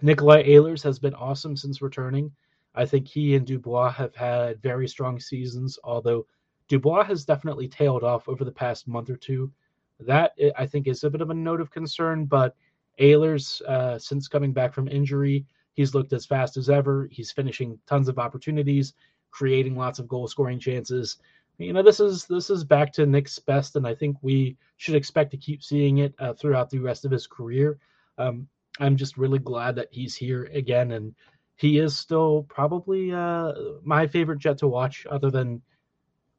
Nikolai 0.02 0.44
Ehlers 0.44 0.82
has 0.84 1.00
been 1.00 1.14
awesome 1.16 1.58
since 1.58 1.82
returning. 1.82 2.32
I 2.76 2.86
think 2.86 3.08
he 3.08 3.36
and 3.36 3.46
Dubois 3.46 3.92
have 3.92 4.16
had 4.16 4.62
very 4.62 4.88
strong 4.88 5.20
seasons, 5.20 5.78
although 5.84 6.26
Dubois 6.70 7.04
has 7.04 7.26
definitely 7.26 7.68
tailed 7.68 8.06
off 8.06 8.30
over 8.30 8.46
the 8.46 8.52
past 8.52 8.88
month 8.88 9.10
or 9.10 9.18
two. 9.18 9.52
That 10.00 10.32
I 10.58 10.66
think 10.66 10.88
is 10.88 11.04
a 11.04 11.10
bit 11.10 11.20
of 11.20 11.30
a 11.30 11.34
note 11.34 11.60
of 11.60 11.72
concern, 11.72 12.24
but 12.24 12.56
Ehlers, 13.00 13.62
uh, 13.64 14.00
since 14.00 14.30
coming 14.30 14.54
back 14.54 14.74
from 14.74 14.88
injury, 14.88 15.46
he's 15.80 15.96
looked 15.96 16.12
as 16.12 16.26
fast 16.26 16.58
as 16.58 16.70
ever. 16.70 17.08
He's 17.10 17.32
finishing 17.32 17.80
tons 17.88 18.10
of 18.10 18.20
opportunities, 18.20 18.96
creating 19.32 19.78
lots 19.78 19.98
of 19.98 20.10
goal 20.10 20.28
scoring 20.28 20.60
chances. 20.60 21.16
You 21.58 21.72
know, 21.72 21.82
this 21.82 22.02
is 22.02 22.26
this 22.26 22.50
is 22.50 22.66
back 22.66 22.92
to 22.94 23.06
Nick's 23.06 23.40
best, 23.40 23.78
and 23.78 23.88
I 23.88 23.96
think 23.96 24.18
we 24.22 24.58
should 24.76 24.96
expect 24.96 25.32
to 25.32 25.38
keep 25.38 25.64
seeing 25.64 26.00
it 26.00 26.14
uh, 26.20 26.34
throughout 26.34 26.70
the 26.70 26.80
rest 26.80 27.06
of 27.06 27.12
his 27.12 27.28
career. 27.28 27.80
Um, 28.18 28.50
I'm 28.82 28.98
just 28.98 29.18
really 29.18 29.40
glad 29.40 29.76
that 29.76 29.88
he's 29.90 30.18
here 30.18 30.50
again, 30.54 30.92
and 30.92 31.16
he 31.56 31.80
is 31.80 31.98
still 31.98 32.46
probably 32.50 33.14
uh, 33.14 33.54
my 33.82 34.06
favorite 34.06 34.40
Jet 34.40 34.58
to 34.58 34.68
watch, 34.68 35.08
other 35.10 35.32
than 35.32 35.62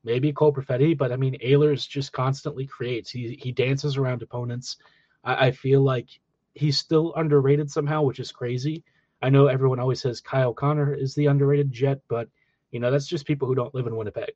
maybe 0.05 0.35
Cole 0.35 0.53
Perfetti, 0.53 0.95
but 0.95 1.13
I 1.13 1.17
mean, 1.17 1.39
Ehlers 1.43 1.89
just 1.89 2.13
constantly 2.13 2.67
creates. 2.67 3.11
He 3.11 3.39
he 3.41 3.53
dances 3.53 3.97
around 3.97 4.21
opponents. 4.21 4.77
I, 5.25 5.47
I, 5.47 5.51
feel 5.53 5.81
like 5.81 6.09
he's 6.53 6.77
still 6.77 7.15
underrated 7.15 7.71
somehow, 7.71 8.03
which 8.03 8.21
is 8.21 8.33
crazy. 8.33 8.85
I 9.23 9.31
know 9.31 9.47
everyone 9.47 9.81
always 9.81 10.01
says 10.01 10.21
Kyle 10.21 10.55
Connor 10.55 10.95
is 10.95 11.15
the 11.15 11.27
underrated 11.27 11.71
Jet, 11.73 12.01
but 12.09 12.29
you 12.71 12.81
know 12.81 12.91
that's 12.91 13.07
just 13.07 13.27
people 13.27 13.47
who 13.49 13.55
don't 13.55 13.75
live 13.75 13.87
in 13.87 13.97
Winnipeg. 13.97 14.33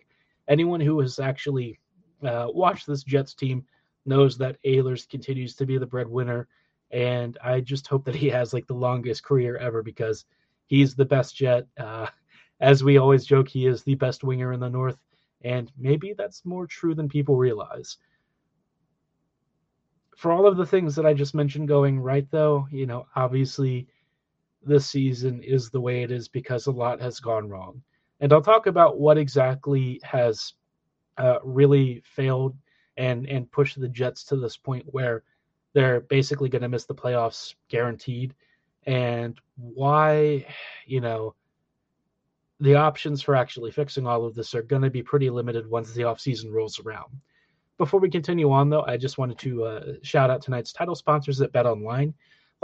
Anyone 0.49 0.81
who 0.81 1.00
has 1.00 1.19
actually 1.19 1.79
uh, 2.23 2.49
watched 2.50 2.87
this 2.87 3.03
Jets 3.03 3.35
team 3.35 3.64
knows 4.07 4.37
that 4.38 4.59
Ehlers 4.64 5.09
continues 5.09 5.55
to 5.57 5.67
be 5.67 5.79
the 5.79 5.87
breadwinner, 5.87 6.49
and 6.91 7.38
I 7.43 7.61
just 7.61 7.87
hope 7.87 8.05
that 8.05 8.14
he 8.14 8.29
has 8.29 8.53
like 8.53 8.67
the 8.67 8.75
longest 8.75 9.25
career 9.25 9.57
ever 9.57 9.83
because 9.83 10.25
He's 10.67 10.95
the 10.95 11.05
best 11.05 11.37
Jet. 11.37 11.67
Uh, 11.76 12.07
as 12.61 12.83
we 12.83 12.99
always 12.99 13.26
joke, 13.26 13.49
he 13.49 13.67
is 13.67 13.83
the 13.83 13.95
best 13.95 14.25
winger 14.25 14.53
in 14.53 14.61
the 14.61 14.69
North, 14.69 14.99
and 15.43 15.71
maybe 15.76 16.14
that's 16.17 16.45
more 16.45 16.67
true 16.67 16.95
than 16.95 17.09
people 17.09 17.37
realize. 17.37 17.99
For 20.17 20.31
all 20.33 20.47
of 20.47 20.57
the 20.57 20.67
things 20.67 20.95
that 20.97 21.05
I 21.05 21.12
just 21.12 21.35
mentioned 21.35 21.69
going 21.69 21.99
right, 21.99 22.26
though, 22.31 22.69
you 22.71 22.87
know, 22.87 23.07
obviously 23.17 23.88
this 24.66 24.87
season 24.87 25.42
is 25.42 25.71
the 25.71 25.80
way 25.80 26.02
it 26.02 26.11
is 26.11 26.28
because 26.28 26.66
a 26.66 26.73
lot 26.73 27.00
has 27.00 27.21
gone 27.21 27.49
wrong. 27.49 27.83
And 28.21 28.33
I'll 28.33 28.42
talk 28.42 28.66
about 28.66 28.99
what 28.99 29.18
exactly 29.18 30.00
has 30.04 30.54
uh, 31.18 31.38
really 31.44 32.02
failed 32.04 32.56
and 32.97 33.28
and 33.28 33.50
pushed 33.50 33.80
the 33.80 33.88
Jets 33.88 34.25
to 34.25 34.37
this 34.37 34.56
point 34.56 34.85
where 34.87 35.25
they're 35.73 36.00
basically 36.00 36.49
going 36.49 36.62
to 36.62 36.68
miss 36.68 36.85
the 36.85 36.94
playoffs 36.94 37.54
guaranteed, 37.68 38.35
and 38.87 39.40
why, 39.56 40.47
you 40.87 41.00
know, 41.00 41.35
the 42.61 42.76
options 42.76 43.21
for 43.21 43.35
actually 43.35 43.73
fixing 43.73 44.06
all 44.06 44.25
of 44.25 44.35
this 44.35 44.54
are 44.54 44.62
going 44.62 44.83
to 44.83 44.90
be 44.90 45.02
pretty 45.02 45.28
limited 45.28 45.68
once 45.68 45.92
the 45.92 46.02
offseason 46.02 46.52
rolls 46.52 46.78
around. 46.80 47.11
Before 47.76 47.99
we 47.99 48.09
continue 48.09 48.52
on, 48.52 48.71
though, 48.71 48.85
I 48.87 48.97
just 48.97 49.18
wanted 49.18 49.38
to 49.40 49.64
uh, 49.64 49.92
shout 50.02 50.30
out 50.30 50.42
tonight's 50.42 50.73
title 50.73 50.94
sponsors 50.94 51.40
at 51.40 51.50
Bet 51.50 51.66
Online. 51.66 52.14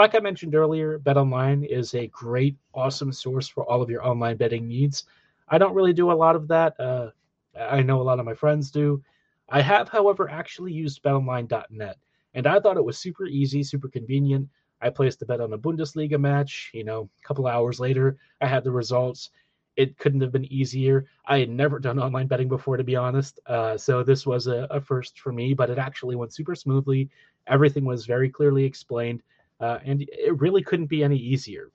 Like 0.00 0.14
I 0.14 0.18
mentioned 0.20 0.54
earlier, 0.54 0.96
Bet 0.96 1.18
Online 1.18 1.62
is 1.62 1.92
a 1.92 2.06
great, 2.06 2.56
awesome 2.72 3.12
source 3.12 3.48
for 3.48 3.70
all 3.70 3.82
of 3.82 3.90
your 3.90 4.02
online 4.02 4.38
betting 4.38 4.66
needs. 4.66 5.04
I 5.46 5.58
don't 5.58 5.74
really 5.74 5.92
do 5.92 6.10
a 6.10 6.14
lot 6.14 6.34
of 6.34 6.48
that. 6.48 6.80
Uh, 6.80 7.10
I 7.54 7.82
know 7.82 8.00
a 8.00 8.02
lot 8.02 8.18
of 8.18 8.24
my 8.24 8.32
friends 8.32 8.70
do. 8.70 9.02
I 9.50 9.60
have, 9.60 9.90
however, 9.90 10.30
actually 10.30 10.72
used 10.72 11.02
betonline.net, 11.02 11.98
and 12.32 12.46
I 12.46 12.58
thought 12.60 12.78
it 12.78 12.84
was 12.84 12.96
super 12.96 13.26
easy, 13.26 13.62
super 13.62 13.88
convenient. 13.88 14.48
I 14.80 14.88
placed 14.88 15.20
a 15.20 15.26
bet 15.26 15.42
on 15.42 15.52
a 15.52 15.58
Bundesliga 15.58 16.18
match. 16.18 16.70
You 16.72 16.84
know, 16.84 17.10
a 17.22 17.28
couple 17.28 17.46
hours 17.46 17.78
later, 17.78 18.16
I 18.40 18.46
had 18.46 18.64
the 18.64 18.72
results. 18.72 19.28
It 19.76 19.98
couldn't 19.98 20.22
have 20.22 20.32
been 20.32 20.50
easier. 20.50 21.04
I 21.26 21.40
had 21.40 21.50
never 21.50 21.78
done 21.78 21.98
online 21.98 22.26
betting 22.26 22.48
before, 22.48 22.78
to 22.78 22.84
be 22.84 22.96
honest. 22.96 23.38
Uh, 23.44 23.76
so 23.76 24.02
this 24.02 24.26
was 24.26 24.46
a, 24.46 24.66
a, 24.70 24.80
first 24.80 25.20
for 25.20 25.30
me, 25.30 25.52
but 25.52 25.68
it 25.68 25.76
actually 25.76 26.16
went 26.16 26.32
super 26.32 26.54
smoothly. 26.54 27.10
Everything 27.48 27.84
was 27.84 28.06
very 28.06 28.30
clearly 28.30 28.64
explained, 28.64 29.22
uh, 29.60 29.78
and 29.84 30.02
it 30.02 30.38
really 30.40 30.62
couldn't 30.62 30.86
be 30.86 31.04
any 31.04 31.16
easier. 31.16 31.70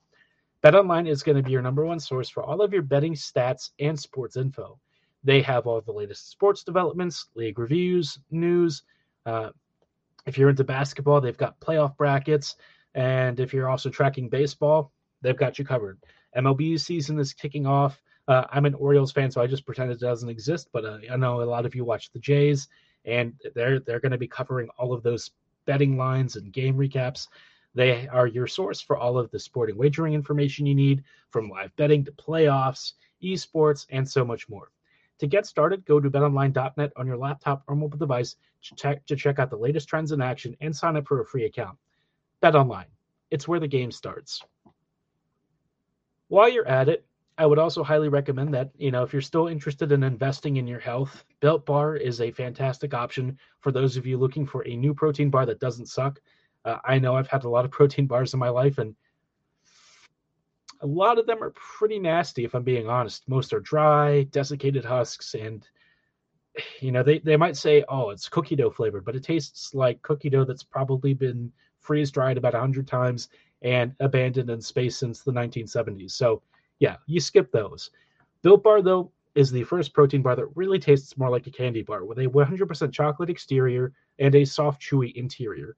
BetOnline 0.62 1.08
is 1.08 1.22
going 1.22 1.36
to 1.36 1.42
be 1.42 1.52
your 1.52 1.62
number 1.62 1.84
one 1.84 2.00
source 2.00 2.28
for 2.28 2.42
all 2.42 2.60
of 2.60 2.72
your 2.72 2.82
betting 2.82 3.14
stats 3.14 3.70
and 3.78 3.98
sports 3.98 4.36
info. 4.36 4.78
They 5.22 5.42
have 5.42 5.66
all 5.66 5.80
the 5.80 5.92
latest 5.92 6.30
sports 6.30 6.64
developments, 6.64 7.26
league 7.34 7.58
reviews, 7.58 8.18
news. 8.30 8.82
Uh, 9.24 9.50
if 10.26 10.36
you're 10.36 10.50
into 10.50 10.64
basketball, 10.64 11.20
they've 11.20 11.36
got 11.36 11.60
playoff 11.60 11.96
brackets. 11.96 12.56
And 12.94 13.38
if 13.40 13.52
you're 13.52 13.68
also 13.68 13.90
tracking 13.90 14.28
baseball, 14.28 14.92
they've 15.22 15.36
got 15.36 15.58
you 15.58 15.64
covered. 15.64 16.00
MLB 16.36 16.78
season 16.80 17.18
is 17.18 17.32
kicking 17.32 17.66
off. 17.66 18.00
Uh, 18.28 18.44
I'm 18.50 18.66
an 18.66 18.74
Orioles 18.74 19.12
fan, 19.12 19.30
so 19.30 19.40
I 19.40 19.46
just 19.46 19.66
pretend 19.66 19.92
it 19.92 20.00
doesn't 20.00 20.28
exist. 20.28 20.68
But 20.72 20.84
uh, 20.84 20.98
I 21.10 21.16
know 21.16 21.42
a 21.42 21.44
lot 21.44 21.66
of 21.66 21.74
you 21.74 21.84
watch 21.84 22.10
the 22.10 22.18
Jays, 22.18 22.68
and 23.04 23.34
they're 23.54 23.78
they're 23.78 24.00
going 24.00 24.12
to 24.12 24.18
be 24.18 24.26
covering 24.26 24.68
all 24.78 24.92
of 24.92 25.02
those 25.02 25.30
betting 25.64 25.96
lines 25.96 26.36
and 26.36 26.52
game 26.52 26.76
recaps. 26.76 27.28
They 27.76 28.08
are 28.08 28.26
your 28.26 28.46
source 28.46 28.80
for 28.80 28.96
all 28.96 29.18
of 29.18 29.30
the 29.30 29.38
sporting 29.38 29.76
wagering 29.76 30.14
information 30.14 30.64
you 30.64 30.74
need, 30.74 31.04
from 31.28 31.50
live 31.50 31.76
betting 31.76 32.06
to 32.06 32.12
playoffs, 32.12 32.94
esports, 33.22 33.86
and 33.90 34.08
so 34.08 34.24
much 34.24 34.48
more. 34.48 34.72
To 35.18 35.26
get 35.26 35.44
started, 35.44 35.84
go 35.84 36.00
to 36.00 36.10
betonline.net 36.10 36.92
on 36.96 37.06
your 37.06 37.18
laptop 37.18 37.64
or 37.68 37.76
mobile 37.76 37.98
device 37.98 38.36
to 38.62 38.74
check, 38.74 39.04
to 39.04 39.14
check 39.14 39.38
out 39.38 39.50
the 39.50 39.58
latest 39.58 39.88
trends 39.88 40.12
in 40.12 40.22
action 40.22 40.56
and 40.62 40.74
sign 40.74 40.96
up 40.96 41.06
for 41.06 41.20
a 41.20 41.26
free 41.26 41.44
account. 41.44 41.76
BetOnline, 42.42 42.86
it's 43.30 43.46
where 43.46 43.60
the 43.60 43.68
game 43.68 43.92
starts. 43.92 44.42
While 46.28 46.48
you're 46.48 46.66
at 46.66 46.88
it, 46.88 47.04
I 47.36 47.44
would 47.44 47.58
also 47.58 47.84
highly 47.84 48.08
recommend 48.08 48.54
that, 48.54 48.70
you 48.78 48.90
know, 48.90 49.02
if 49.02 49.12
you're 49.12 49.20
still 49.20 49.48
interested 49.48 49.92
in 49.92 50.02
investing 50.02 50.56
in 50.56 50.66
your 50.66 50.80
health, 50.80 51.26
Built 51.40 51.66
Bar 51.66 51.96
is 51.96 52.22
a 52.22 52.30
fantastic 52.30 52.94
option 52.94 53.38
for 53.60 53.70
those 53.70 53.98
of 53.98 54.06
you 54.06 54.16
looking 54.16 54.46
for 54.46 54.66
a 54.66 54.74
new 54.74 54.94
protein 54.94 55.28
bar 55.28 55.44
that 55.44 55.60
doesn't 55.60 55.86
suck. 55.86 56.18
Uh, 56.66 56.78
I 56.84 56.98
know 56.98 57.14
I've 57.14 57.28
had 57.28 57.44
a 57.44 57.48
lot 57.48 57.64
of 57.64 57.70
protein 57.70 58.06
bars 58.06 58.34
in 58.34 58.40
my 58.40 58.48
life, 58.48 58.78
and 58.78 58.94
a 60.80 60.86
lot 60.86 61.18
of 61.18 61.26
them 61.26 61.42
are 61.42 61.52
pretty 61.52 61.98
nasty, 61.98 62.44
if 62.44 62.54
I'm 62.54 62.64
being 62.64 62.88
honest. 62.88 63.26
Most 63.28 63.52
are 63.52 63.60
dry, 63.60 64.24
desiccated 64.32 64.84
husks, 64.84 65.34
and 65.34 65.66
you 66.80 66.90
know 66.90 67.04
they, 67.04 67.20
they 67.20 67.36
might 67.36 67.56
say, 67.56 67.84
"Oh, 67.88 68.10
it's 68.10 68.28
cookie 68.28 68.56
dough 68.56 68.70
flavored," 68.70 69.04
but 69.04 69.14
it 69.14 69.22
tastes 69.22 69.74
like 69.74 70.02
cookie 70.02 70.28
dough 70.28 70.44
that's 70.44 70.64
probably 70.64 71.14
been 71.14 71.52
freeze 71.78 72.10
dried 72.10 72.36
about 72.36 72.54
hundred 72.54 72.88
times 72.88 73.28
and 73.62 73.94
abandoned 74.00 74.50
in 74.50 74.60
space 74.60 74.96
since 74.96 75.22
the 75.22 75.32
1970s. 75.32 76.10
So 76.10 76.42
yeah, 76.80 76.96
you 77.06 77.20
skip 77.20 77.50
those. 77.52 77.90
Built 78.42 78.64
Bar 78.64 78.82
though 78.82 79.12
is 79.36 79.50
the 79.52 79.62
first 79.64 79.94
protein 79.94 80.22
bar 80.22 80.34
that 80.34 80.56
really 80.56 80.78
tastes 80.78 81.16
more 81.16 81.30
like 81.30 81.46
a 81.46 81.50
candy 81.50 81.82
bar 81.82 82.04
with 82.04 82.18
a 82.18 82.26
100% 82.26 82.92
chocolate 82.92 83.30
exterior 83.30 83.92
and 84.18 84.34
a 84.34 84.44
soft, 84.44 84.82
chewy 84.82 85.14
interior. 85.14 85.76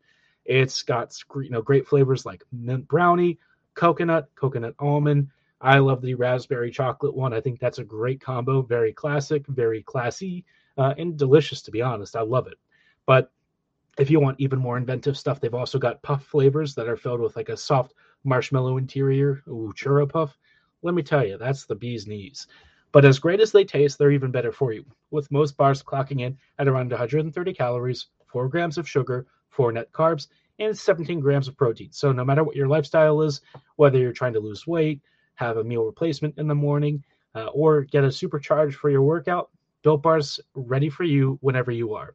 It's 0.49 0.83
got 0.83 1.15
you 1.37 1.51
know 1.51 1.63
great 1.63 1.87
flavors 1.87 2.25
like 2.25 2.43
mint 2.51 2.89
brownie, 2.89 3.39
coconut, 3.75 4.29
coconut 4.35 4.75
almond. 4.79 5.29
I 5.61 5.79
love 5.79 6.01
the 6.01 6.15
raspberry 6.15 6.71
chocolate 6.71 7.15
one. 7.15 7.35
I 7.35 7.41
think 7.41 7.61
that's 7.61 7.79
a 7.79 7.85
great 7.85 8.21
combo. 8.21 8.63
Very 8.63 8.93
classic, 8.93 9.47
very 9.47 9.83
classy, 9.83 10.47
uh, 10.79 10.95
and 10.97 11.19
delicious. 11.19 11.61
To 11.63 11.71
be 11.71 11.83
honest, 11.83 12.17
I 12.17 12.23
love 12.23 12.47
it. 12.47 12.59
But 13.05 13.31
if 13.99 14.11
you 14.11 14.21
want 14.21 14.41
even 14.41 14.59
more 14.59 14.79
inventive 14.79 15.19
stuff, 15.19 15.39
they've 15.39 15.55
also 15.55 15.79
got 15.79 16.03
puff 16.03 16.25
flavors 16.25 16.75
that 16.77 16.89
are 16.89 16.97
filled 16.97 17.21
with 17.21 17.37
like 17.37 17.51
a 17.51 17.57
soft 17.57 17.93
marshmallow 18.25 18.79
interior. 18.79 19.43
Ooh, 19.49 19.75
churro 19.77 20.09
puff. 20.09 20.39
Let 20.81 20.95
me 20.95 21.03
tell 21.03 21.27
you, 21.27 21.37
that's 21.37 21.67
the 21.67 21.75
bee's 21.75 22.07
knees. 22.07 22.47
But 22.93 23.05
as 23.05 23.19
great 23.19 23.41
as 23.41 23.53
they 23.53 23.65
taste, 23.65 23.99
they're 23.99 24.13
even 24.13 24.31
better 24.31 24.53
for 24.53 24.73
you, 24.73 24.87
with 25.11 25.31
most 25.31 25.59
bars 25.59 25.83
clocking 25.83 26.23
in 26.23 26.39
at 26.59 26.69
around 26.69 26.91
130 26.91 27.53
calories, 27.53 28.07
4 28.29 28.49
grams 28.49 28.79
of 28.79 28.89
sugar, 28.89 29.27
four 29.59 29.73
net 29.73 29.90
carbs, 29.90 30.29
and 30.61 30.77
17 30.77 31.18
grams 31.18 31.49
of 31.49 31.57
protein. 31.57 31.90
So 31.90 32.12
no 32.12 32.25
matter 32.25 32.44
what 32.44 32.55
your 32.55 32.68
lifestyle 32.68 33.23
is, 33.23 33.40
whether 33.75 33.99
you're 33.99 34.12
trying 34.12 34.35
to 34.35 34.40
lose 34.40 34.68
weight, 34.68 35.01
have 35.35 35.57
a 35.57 35.64
meal 35.64 35.85
replacement 35.85 36.38
in 36.38 36.47
the 36.47 36.55
morning, 36.55 37.03
uh, 37.35 37.47
or 37.47 37.83
get 37.83 38.05
a 38.05 38.07
supercharge 38.09 38.75
for 38.75 38.88
your 38.88 39.03
workout, 39.03 39.51
Built 39.83 40.03
Bar's 40.03 40.38
ready 40.55 40.88
for 40.88 41.03
you 41.03 41.38
whenever 41.40 41.73
you 41.73 41.92
are. 41.92 42.14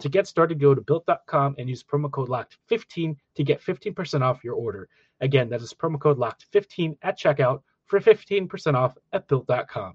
To 0.00 0.08
get 0.08 0.26
started, 0.26 0.60
go 0.60 0.74
to 0.74 0.80
built.com 0.80 1.56
and 1.58 1.68
use 1.68 1.84
promo 1.84 2.10
code 2.10 2.30
LOCKED15 2.30 3.16
to 3.34 3.44
get 3.44 3.60
15% 3.60 4.22
off 4.22 4.42
your 4.42 4.54
order. 4.54 4.88
Again, 5.20 5.50
that 5.50 5.60
is 5.60 5.74
promo 5.74 6.00
code 6.00 6.18
LOCKED15 6.18 6.96
at 7.02 7.18
checkout 7.18 7.60
for 7.84 8.00
15% 8.00 8.74
off 8.74 8.96
at 9.12 9.28
built.com. 9.28 9.94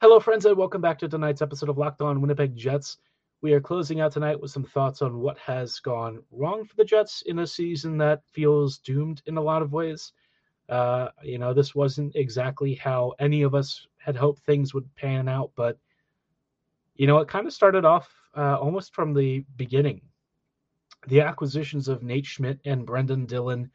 Hello, 0.00 0.20
friends, 0.20 0.46
and 0.46 0.56
welcome 0.56 0.80
back 0.80 0.98
to 1.00 1.08
tonight's 1.08 1.42
episode 1.42 1.68
of 1.68 1.76
Locked 1.76 2.00
On 2.00 2.20
Winnipeg 2.20 2.56
Jets. 2.56 2.98
We 3.44 3.52
are 3.52 3.60
closing 3.60 4.00
out 4.00 4.10
tonight 4.10 4.40
with 4.40 4.52
some 4.52 4.64
thoughts 4.64 5.02
on 5.02 5.20
what 5.20 5.36
has 5.36 5.78
gone 5.78 6.22
wrong 6.32 6.64
for 6.64 6.74
the 6.76 6.84
Jets 6.84 7.20
in 7.26 7.40
a 7.40 7.46
season 7.46 7.98
that 7.98 8.22
feels 8.32 8.78
doomed 8.78 9.20
in 9.26 9.36
a 9.36 9.42
lot 9.42 9.60
of 9.60 9.74
ways. 9.74 10.14
Uh, 10.70 11.08
you 11.22 11.36
know, 11.36 11.52
this 11.52 11.74
wasn't 11.74 12.16
exactly 12.16 12.72
how 12.72 13.12
any 13.18 13.42
of 13.42 13.54
us 13.54 13.86
had 13.98 14.16
hoped 14.16 14.40
things 14.40 14.72
would 14.72 14.88
pan 14.96 15.28
out, 15.28 15.50
but 15.56 15.78
you 16.96 17.06
know, 17.06 17.18
it 17.18 17.28
kind 17.28 17.46
of 17.46 17.52
started 17.52 17.84
off 17.84 18.08
uh, 18.34 18.56
almost 18.58 18.94
from 18.94 19.12
the 19.12 19.44
beginning. 19.58 20.00
The 21.08 21.20
acquisitions 21.20 21.86
of 21.86 22.02
Nate 22.02 22.24
Schmidt 22.24 22.60
and 22.64 22.86
Brendan 22.86 23.26
Dillon 23.26 23.70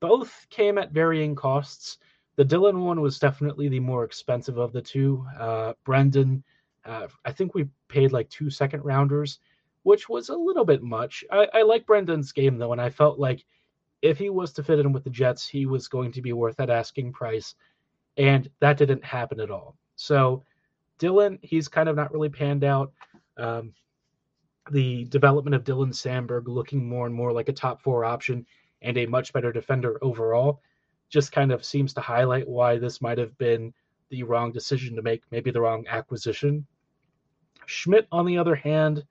both 0.00 0.46
came 0.50 0.76
at 0.76 0.92
varying 0.92 1.34
costs. 1.34 1.96
The 2.36 2.44
Dillon 2.44 2.82
one 2.82 3.00
was 3.00 3.18
definitely 3.18 3.70
the 3.70 3.80
more 3.80 4.04
expensive 4.04 4.58
of 4.58 4.74
the 4.74 4.82
two. 4.82 5.24
Uh, 5.38 5.72
Brendan, 5.84 6.44
uh, 6.84 7.08
I 7.24 7.32
think 7.32 7.54
we 7.54 7.68
paid 7.88 8.12
like 8.12 8.28
two 8.30 8.50
second 8.50 8.84
rounders, 8.84 9.40
which 9.82 10.08
was 10.08 10.28
a 10.28 10.36
little 10.36 10.64
bit 10.64 10.82
much. 10.82 11.24
I, 11.30 11.48
I 11.54 11.62
like 11.62 11.86
Brendan's 11.86 12.32
game 12.32 12.58
though, 12.58 12.72
and 12.72 12.80
I 12.80 12.90
felt 12.90 13.18
like 13.18 13.44
if 14.02 14.18
he 14.18 14.30
was 14.30 14.52
to 14.54 14.62
fit 14.62 14.78
in 14.78 14.92
with 14.92 15.04
the 15.04 15.10
Jets, 15.10 15.46
he 15.46 15.66
was 15.66 15.88
going 15.88 16.12
to 16.12 16.22
be 16.22 16.32
worth 16.32 16.56
that 16.56 16.70
asking 16.70 17.12
price, 17.12 17.54
and 18.16 18.50
that 18.60 18.78
didn't 18.78 19.04
happen 19.04 19.40
at 19.40 19.50
all. 19.50 19.76
So 19.96 20.44
Dillon, 20.98 21.38
he's 21.42 21.68
kind 21.68 21.88
of 21.88 21.96
not 21.96 22.12
really 22.12 22.28
panned 22.28 22.64
out. 22.64 22.92
Um, 23.36 23.74
the 24.70 25.04
development 25.04 25.54
of 25.54 25.64
Dylan 25.64 25.92
Samberg 25.92 26.46
looking 26.46 26.88
more 26.88 27.06
and 27.06 27.14
more 27.14 27.32
like 27.32 27.48
a 27.48 27.52
top 27.52 27.82
four 27.82 28.04
option 28.04 28.46
and 28.82 28.96
a 28.96 29.06
much 29.06 29.32
better 29.32 29.52
defender 29.52 29.98
overall 30.02 30.60
just 31.08 31.32
kind 31.32 31.50
of 31.50 31.64
seems 31.64 31.92
to 31.94 32.00
highlight 32.00 32.48
why 32.48 32.78
this 32.78 33.02
might 33.02 33.18
have 33.18 33.36
been 33.36 33.74
the 34.10 34.22
wrong 34.22 34.52
decision 34.52 34.94
to 34.96 35.02
make, 35.02 35.22
maybe 35.30 35.50
the 35.50 35.60
wrong 35.60 35.84
acquisition. 35.88 36.66
Schmidt, 37.66 38.06
on 38.10 38.26
the 38.26 38.38
other 38.38 38.54
hand, 38.54 39.04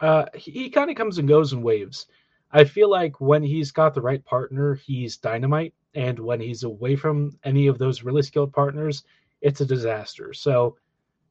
uh, 0.00 0.26
he, 0.34 0.50
he 0.50 0.70
kind 0.70 0.90
of 0.90 0.96
comes 0.96 1.18
and 1.18 1.28
goes 1.28 1.52
in 1.52 1.62
waves. 1.62 2.06
I 2.50 2.64
feel 2.64 2.90
like 2.90 3.20
when 3.20 3.42
he's 3.42 3.72
got 3.72 3.94
the 3.94 4.02
right 4.02 4.24
partner, 4.24 4.74
he's 4.74 5.16
dynamite, 5.16 5.74
and 5.94 6.18
when 6.18 6.40
he's 6.40 6.64
away 6.64 6.96
from 6.96 7.38
any 7.44 7.66
of 7.66 7.78
those 7.78 8.02
really 8.02 8.22
skilled 8.22 8.52
partners, 8.52 9.04
it's 9.40 9.60
a 9.60 9.66
disaster. 9.66 10.34
So, 10.34 10.76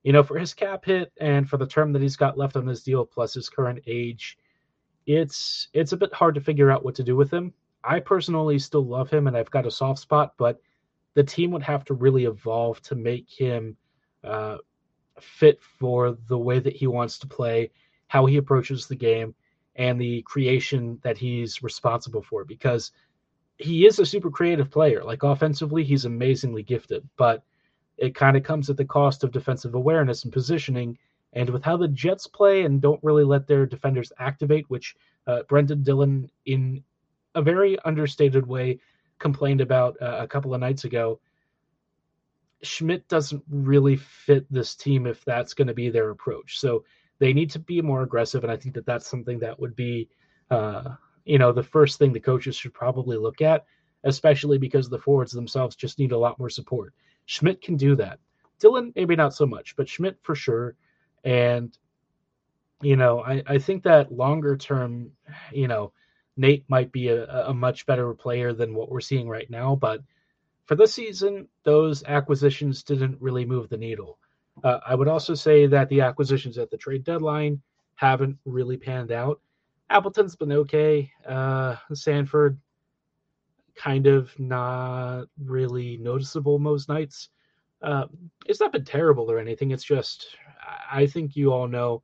you 0.03 0.13
know, 0.13 0.23
for 0.23 0.37
his 0.37 0.53
cap 0.53 0.85
hit 0.85 1.11
and 1.19 1.47
for 1.47 1.57
the 1.57 1.67
term 1.67 1.93
that 1.93 2.01
he's 2.01 2.15
got 2.15 2.37
left 2.37 2.55
on 2.55 2.65
this 2.65 2.83
deal, 2.83 3.05
plus 3.05 3.33
his 3.33 3.49
current 3.49 3.83
age, 3.85 4.37
it's 5.05 5.67
it's 5.73 5.93
a 5.93 5.97
bit 5.97 6.13
hard 6.13 6.35
to 6.35 6.41
figure 6.41 6.71
out 6.71 6.83
what 6.83 6.95
to 6.95 7.03
do 7.03 7.15
with 7.15 7.31
him. 7.31 7.53
I 7.83 7.99
personally 7.99 8.59
still 8.59 8.85
love 8.85 9.09
him 9.09 9.27
and 9.27 9.35
I've 9.35 9.49
got 9.49 9.65
a 9.65 9.71
soft 9.71 9.99
spot, 9.99 10.33
but 10.37 10.59
the 11.13 11.23
team 11.23 11.51
would 11.51 11.63
have 11.63 11.83
to 11.85 11.93
really 11.93 12.25
evolve 12.25 12.81
to 12.83 12.95
make 12.95 13.29
him 13.29 13.75
uh, 14.23 14.57
fit 15.19 15.61
for 15.61 16.17
the 16.27 16.37
way 16.37 16.59
that 16.59 16.75
he 16.75 16.87
wants 16.87 17.19
to 17.19 17.27
play, 17.27 17.71
how 18.07 18.25
he 18.25 18.37
approaches 18.37 18.87
the 18.87 18.95
game, 18.95 19.35
and 19.75 19.99
the 19.99 20.21
creation 20.23 20.99
that 21.03 21.17
he's 21.17 21.63
responsible 21.63 22.21
for. 22.21 22.43
Because 22.45 22.91
he 23.57 23.85
is 23.85 23.99
a 23.99 24.05
super 24.05 24.29
creative 24.29 24.71
player. 24.71 25.03
Like 25.03 25.23
offensively, 25.23 25.83
he's 25.83 26.05
amazingly 26.05 26.63
gifted, 26.63 27.07
but 27.17 27.43
it 27.97 28.15
kind 28.15 28.35
of 28.35 28.43
comes 28.43 28.69
at 28.69 28.77
the 28.77 28.85
cost 28.85 29.23
of 29.23 29.31
defensive 29.31 29.75
awareness 29.75 30.23
and 30.23 30.33
positioning. 30.33 30.97
And 31.33 31.49
with 31.49 31.63
how 31.63 31.77
the 31.77 31.87
Jets 31.87 32.27
play 32.27 32.63
and 32.63 32.81
don't 32.81 33.03
really 33.03 33.23
let 33.23 33.47
their 33.47 33.65
defenders 33.65 34.11
activate, 34.19 34.69
which 34.69 34.95
uh, 35.27 35.43
Brendan 35.47 35.83
Dillon, 35.83 36.29
in 36.45 36.83
a 37.35 37.41
very 37.41 37.77
understated 37.85 38.45
way, 38.45 38.79
complained 39.19 39.61
about 39.61 39.95
uh, 40.01 40.17
a 40.19 40.27
couple 40.27 40.53
of 40.53 40.59
nights 40.59 40.83
ago. 40.83 41.19
Schmidt 42.63 43.07
doesn't 43.07 43.43
really 43.49 43.95
fit 43.95 44.45
this 44.51 44.75
team 44.75 45.07
if 45.07 45.23
that's 45.25 45.53
going 45.53 45.67
to 45.67 45.73
be 45.73 45.89
their 45.89 46.11
approach. 46.11 46.59
So 46.59 46.83
they 47.19 47.33
need 47.33 47.51
to 47.51 47.59
be 47.59 47.81
more 47.81 48.03
aggressive, 48.03 48.43
and 48.43 48.51
I 48.51 48.57
think 48.57 48.75
that 48.75 48.85
that's 48.85 49.07
something 49.07 49.39
that 49.39 49.59
would 49.59 49.75
be, 49.75 50.09
uh, 50.49 50.95
you 51.25 51.37
know, 51.37 51.51
the 51.51 51.63
first 51.63 51.99
thing 51.99 52.13
the 52.13 52.19
coaches 52.19 52.55
should 52.55 52.73
probably 52.73 53.17
look 53.17 53.41
at, 53.41 53.65
especially 54.03 54.57
because 54.57 54.89
the 54.89 54.97
forwards 54.97 55.31
themselves 55.31 55.75
just 55.75 55.99
need 55.99 56.11
a 56.11 56.17
lot 56.17 56.39
more 56.39 56.49
support. 56.49 56.93
Schmidt 57.25 57.61
can 57.61 57.77
do 57.77 57.95
that. 57.95 58.19
Dillon, 58.59 58.91
maybe 58.95 59.15
not 59.15 59.33
so 59.33 59.45
much, 59.45 59.75
but 59.75 59.87
Schmidt 59.87 60.17
for 60.21 60.35
sure. 60.35 60.75
And 61.23 61.77
you 62.81 62.95
know, 62.95 63.21
I, 63.21 63.43
I 63.45 63.57
think 63.59 63.83
that 63.83 64.11
longer 64.11 64.57
term, 64.57 65.11
you 65.51 65.67
know, 65.67 65.93
Nate 66.37 66.65
might 66.67 66.91
be 66.91 67.09
a, 67.09 67.47
a 67.47 67.53
much 67.53 67.85
better 67.85 68.13
player 68.13 68.53
than 68.53 68.73
what 68.73 68.89
we're 68.89 69.01
seeing 69.01 69.29
right 69.29 69.49
now. 69.49 69.75
But 69.75 70.01
for 70.71 70.77
this 70.77 70.93
season, 70.93 71.49
those 71.65 72.01
acquisitions 72.05 72.81
didn't 72.81 73.17
really 73.19 73.43
move 73.43 73.67
the 73.67 73.75
needle. 73.75 74.17
Uh, 74.63 74.79
I 74.87 74.95
would 74.95 75.09
also 75.09 75.33
say 75.33 75.67
that 75.67 75.89
the 75.89 75.99
acquisitions 75.99 76.57
at 76.57 76.71
the 76.71 76.77
trade 76.77 77.03
deadline 77.03 77.61
haven't 77.95 78.37
really 78.45 78.77
panned 78.77 79.11
out. 79.11 79.41
Appleton's 79.89 80.37
been 80.37 80.53
okay. 80.53 81.11
Uh, 81.27 81.75
Sanford, 81.93 82.57
kind 83.75 84.07
of 84.07 84.31
not 84.39 85.25
really 85.43 85.97
noticeable 85.97 86.57
most 86.57 86.87
nights. 86.87 87.27
Uh, 87.81 88.05
it's 88.45 88.61
not 88.61 88.71
been 88.71 88.85
terrible 88.85 89.29
or 89.29 89.39
anything. 89.39 89.71
It's 89.71 89.83
just, 89.83 90.37
I 90.89 91.05
think 91.05 91.35
you 91.35 91.51
all 91.51 91.67
know 91.67 92.01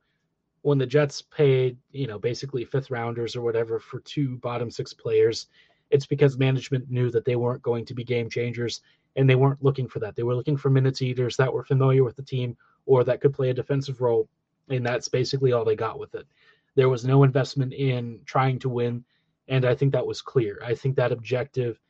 when 0.60 0.76
the 0.76 0.84
Jets 0.84 1.22
paid, 1.22 1.78
you 1.92 2.06
know, 2.06 2.18
basically 2.18 2.66
fifth 2.66 2.90
rounders 2.90 3.34
or 3.34 3.40
whatever 3.40 3.80
for 3.80 4.00
two 4.00 4.36
bottom 4.36 4.70
six 4.70 4.92
players, 4.92 5.46
it's 5.90 6.06
because 6.06 6.38
management 6.38 6.90
knew 6.90 7.10
that 7.10 7.24
they 7.24 7.36
weren't 7.36 7.62
going 7.62 7.84
to 7.86 7.94
be 7.94 8.04
game 8.04 8.28
changers 8.28 8.80
and 9.16 9.28
they 9.28 9.34
weren't 9.34 9.62
looking 9.62 9.88
for 9.88 9.98
that. 10.00 10.14
They 10.14 10.22
were 10.22 10.34
looking 10.34 10.56
for 10.56 10.70
minutes 10.70 11.02
eaters 11.02 11.36
that 11.36 11.52
were 11.52 11.64
familiar 11.64 12.04
with 12.04 12.16
the 12.16 12.22
team 12.22 12.56
or 12.86 13.04
that 13.04 13.20
could 13.20 13.34
play 13.34 13.50
a 13.50 13.54
defensive 13.54 14.00
role. 14.00 14.28
And 14.68 14.84
that's 14.84 15.08
basically 15.08 15.52
all 15.52 15.64
they 15.64 15.76
got 15.76 15.98
with 15.98 16.14
it. 16.14 16.26
There 16.74 16.88
was 16.88 17.04
no 17.04 17.24
investment 17.24 17.72
in 17.72 18.20
trying 18.26 18.58
to 18.60 18.68
win. 18.68 19.04
And 19.48 19.64
I 19.64 19.74
think 19.74 19.92
that 19.92 20.06
was 20.06 20.20
clear. 20.20 20.60
I 20.64 20.74
think 20.74 20.96
that 20.96 21.12
objective 21.12 21.80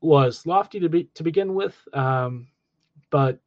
was 0.00 0.44
lofty 0.46 0.80
to 0.80 0.88
be 0.88 1.04
to 1.14 1.22
begin 1.22 1.54
with, 1.54 1.76
um, 1.94 2.48
but 3.10 3.38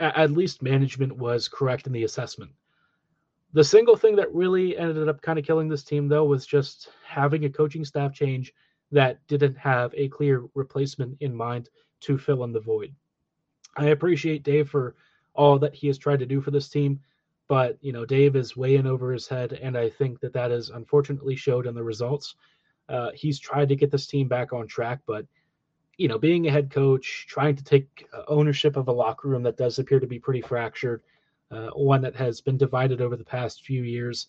at 0.00 0.32
least 0.32 0.62
management 0.62 1.16
was 1.16 1.48
correct 1.48 1.86
in 1.86 1.92
the 1.92 2.04
assessment. 2.04 2.50
The 3.52 3.64
single 3.64 3.96
thing 3.96 4.16
that 4.16 4.34
really 4.34 4.76
ended 4.76 5.08
up 5.08 5.22
kind 5.22 5.38
of 5.38 5.44
killing 5.44 5.68
this 5.68 5.84
team, 5.84 6.08
though, 6.08 6.24
was 6.24 6.46
just 6.46 6.90
having 7.04 7.44
a 7.44 7.50
coaching 7.50 7.84
staff 7.84 8.12
change 8.12 8.52
that 8.92 9.26
didn't 9.28 9.56
have 9.56 9.94
a 9.96 10.08
clear 10.08 10.44
replacement 10.54 11.16
in 11.20 11.34
mind 11.34 11.68
to 12.00 12.18
fill 12.18 12.44
in 12.44 12.52
the 12.52 12.60
void. 12.60 12.94
I 13.76 13.86
appreciate 13.86 14.42
Dave 14.42 14.68
for 14.68 14.94
all 15.34 15.58
that 15.58 15.74
he 15.74 15.86
has 15.86 15.98
tried 15.98 16.20
to 16.20 16.26
do 16.26 16.40
for 16.40 16.50
this 16.50 16.68
team, 16.68 17.00
but 17.48 17.78
you 17.80 17.92
know 17.92 18.04
Dave 18.04 18.36
is 18.36 18.56
way 18.56 18.76
in 18.76 18.86
over 18.86 19.12
his 19.12 19.28
head, 19.28 19.52
and 19.52 19.76
I 19.76 19.90
think 19.90 20.20
that 20.20 20.32
that 20.32 20.50
is 20.50 20.70
unfortunately 20.70 21.36
showed 21.36 21.66
in 21.66 21.74
the 21.74 21.82
results. 21.82 22.34
Uh, 22.88 23.10
he's 23.14 23.38
tried 23.38 23.68
to 23.68 23.76
get 23.76 23.90
this 23.90 24.06
team 24.06 24.28
back 24.28 24.52
on 24.52 24.66
track, 24.66 25.00
but 25.06 25.26
you 25.96 26.08
know, 26.08 26.18
being 26.18 26.46
a 26.46 26.50
head 26.50 26.70
coach, 26.70 27.26
trying 27.28 27.56
to 27.56 27.64
take 27.64 28.06
ownership 28.28 28.76
of 28.76 28.88
a 28.88 28.92
locker 28.92 29.28
room 29.28 29.42
that 29.44 29.56
does 29.56 29.78
appear 29.78 29.98
to 29.98 30.06
be 30.06 30.18
pretty 30.18 30.42
fractured, 30.42 31.02
uh, 31.50 31.68
one 31.70 32.02
that 32.02 32.16
has 32.16 32.40
been 32.40 32.56
divided 32.56 33.00
over 33.00 33.16
the 33.16 33.24
past 33.24 33.64
few 33.64 33.82
years, 33.82 34.28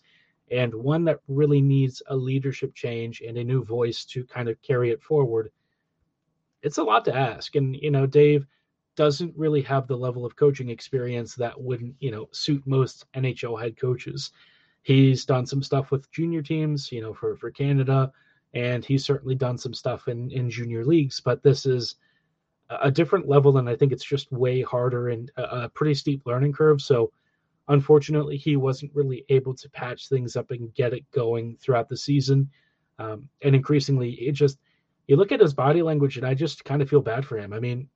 and 0.50 0.74
one 0.74 1.04
that 1.04 1.20
really 1.28 1.60
needs 1.60 2.02
a 2.08 2.16
leadership 2.16 2.74
change 2.74 3.20
and 3.20 3.36
a 3.36 3.44
new 3.44 3.64
voice 3.64 4.04
to 4.06 4.24
kind 4.24 4.48
of 4.48 4.60
carry 4.62 4.90
it 4.90 5.02
forward. 5.02 5.50
It's 6.62 6.78
a 6.78 6.82
lot 6.82 7.04
to 7.04 7.14
ask. 7.14 7.54
And, 7.56 7.76
you 7.76 7.90
know, 7.90 8.06
Dave 8.06 8.46
doesn't 8.96 9.36
really 9.36 9.62
have 9.62 9.86
the 9.86 9.96
level 9.96 10.24
of 10.24 10.36
coaching 10.36 10.70
experience 10.70 11.34
that 11.36 11.60
wouldn't, 11.60 11.94
you 12.00 12.10
know, 12.10 12.28
suit 12.32 12.66
most 12.66 13.04
NHL 13.14 13.60
head 13.60 13.76
coaches. 13.76 14.32
He's 14.82 15.24
done 15.24 15.46
some 15.46 15.62
stuff 15.62 15.90
with 15.90 16.10
junior 16.10 16.42
teams, 16.42 16.90
you 16.90 17.02
know, 17.02 17.12
for, 17.14 17.36
for 17.36 17.50
Canada, 17.50 18.10
and 18.54 18.84
he's 18.84 19.04
certainly 19.04 19.34
done 19.34 19.58
some 19.58 19.74
stuff 19.74 20.08
in, 20.08 20.30
in 20.30 20.50
junior 20.50 20.84
leagues, 20.84 21.20
but 21.20 21.42
this 21.42 21.66
is 21.66 21.96
a 22.70 22.90
different 22.90 23.28
level 23.28 23.58
and 23.58 23.68
i 23.68 23.74
think 23.74 23.92
it's 23.92 24.04
just 24.04 24.30
way 24.30 24.60
harder 24.62 25.08
and 25.08 25.30
a, 25.36 25.68
pretty 25.70 25.94
steep 25.94 26.22
learning 26.26 26.52
curve. 26.52 26.80
So 26.80 27.10
unfortunately 27.68 28.36
he 28.36 28.56
wasn't 28.56 28.94
really 28.94 29.24
able 29.28 29.54
to 29.54 29.68
patch 29.70 30.08
things 30.08 30.36
up 30.36 30.50
and 30.50 30.74
get 30.74 30.92
it 30.92 31.10
going 31.10 31.58
throughout 31.60 31.88
the 31.88 31.96
season. 31.96 32.50
Um, 32.98 33.28
and 33.42 33.54
increasingly 33.54 34.12
it 34.12 34.32
just 34.32 34.58
you 35.06 35.16
look 35.16 35.32
at 35.32 35.40
his 35.40 35.54
body 35.54 35.82
language 35.82 36.16
and 36.16 36.26
i 36.26 36.34
just 36.34 36.64
kind 36.64 36.82
of 36.82 36.90
feel 36.90 37.00
bad 37.00 37.24
for 37.24 37.38
him. 37.38 37.52
I 37.52 37.60
mean 37.60 37.88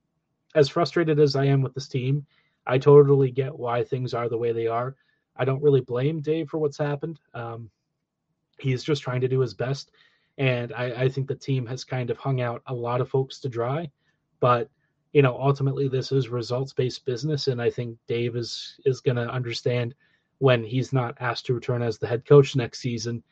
as 0.55 0.69
frustrated 0.69 1.19
as 1.19 1.35
i 1.37 1.45
am 1.45 1.63
with 1.63 1.75
this 1.75 1.89
team 1.89 2.27
i 2.67 2.77
totally 2.77 3.31
get 3.31 3.59
why 3.59 3.83
things 3.83 4.15
are 4.15 4.29
the 4.29 4.39
way 4.39 4.53
they 4.53 4.67
are. 4.67 4.95
I 5.37 5.45
don't 5.45 5.63
really 5.63 5.81
blame 5.81 6.21
dave 6.21 6.49
for 6.49 6.59
what's 6.59 6.79
happened. 6.79 7.19
Um, 7.33 7.71
he's 8.59 8.85
just 8.85 9.03
trying 9.03 9.23
to 9.23 9.29
do 9.29 9.41
his 9.41 9.55
best 9.55 9.91
and 10.39 10.73
I, 10.73 11.05
I 11.05 11.09
think 11.09 11.29
the 11.29 11.35
team 11.35 11.67
has 11.67 11.85
kind 11.85 12.11
of 12.11 12.17
hung 12.17 12.41
out 12.41 12.63
a 12.67 12.75
lot 12.75 13.01
of 13.01 13.09
folks 13.09 13.39
to 13.41 13.49
dry 13.49 13.91
but 14.43 14.69
you 15.13 15.23
know, 15.23 15.39
ultimately 15.39 15.89
this 15.89 16.11
is 16.11 16.29
results 16.29 16.73
based 16.73 17.07
business, 17.07 17.47
and 17.47 17.63
I 17.63 17.71
think 17.71 17.97
Dave 18.07 18.37
is 18.37 18.79
is 18.85 19.01
going 19.01 19.17
to 19.17 19.31
understand 19.31 19.95
when 20.39 20.65
he's 20.65 20.93
not 20.93 21.17
asked 21.21 21.47
to 21.47 21.55
return 21.55 21.83
as 21.83 21.97
the 21.97 22.07
head 22.09 22.27
coach 22.27 22.57
next 22.57 22.81
season 22.81 23.23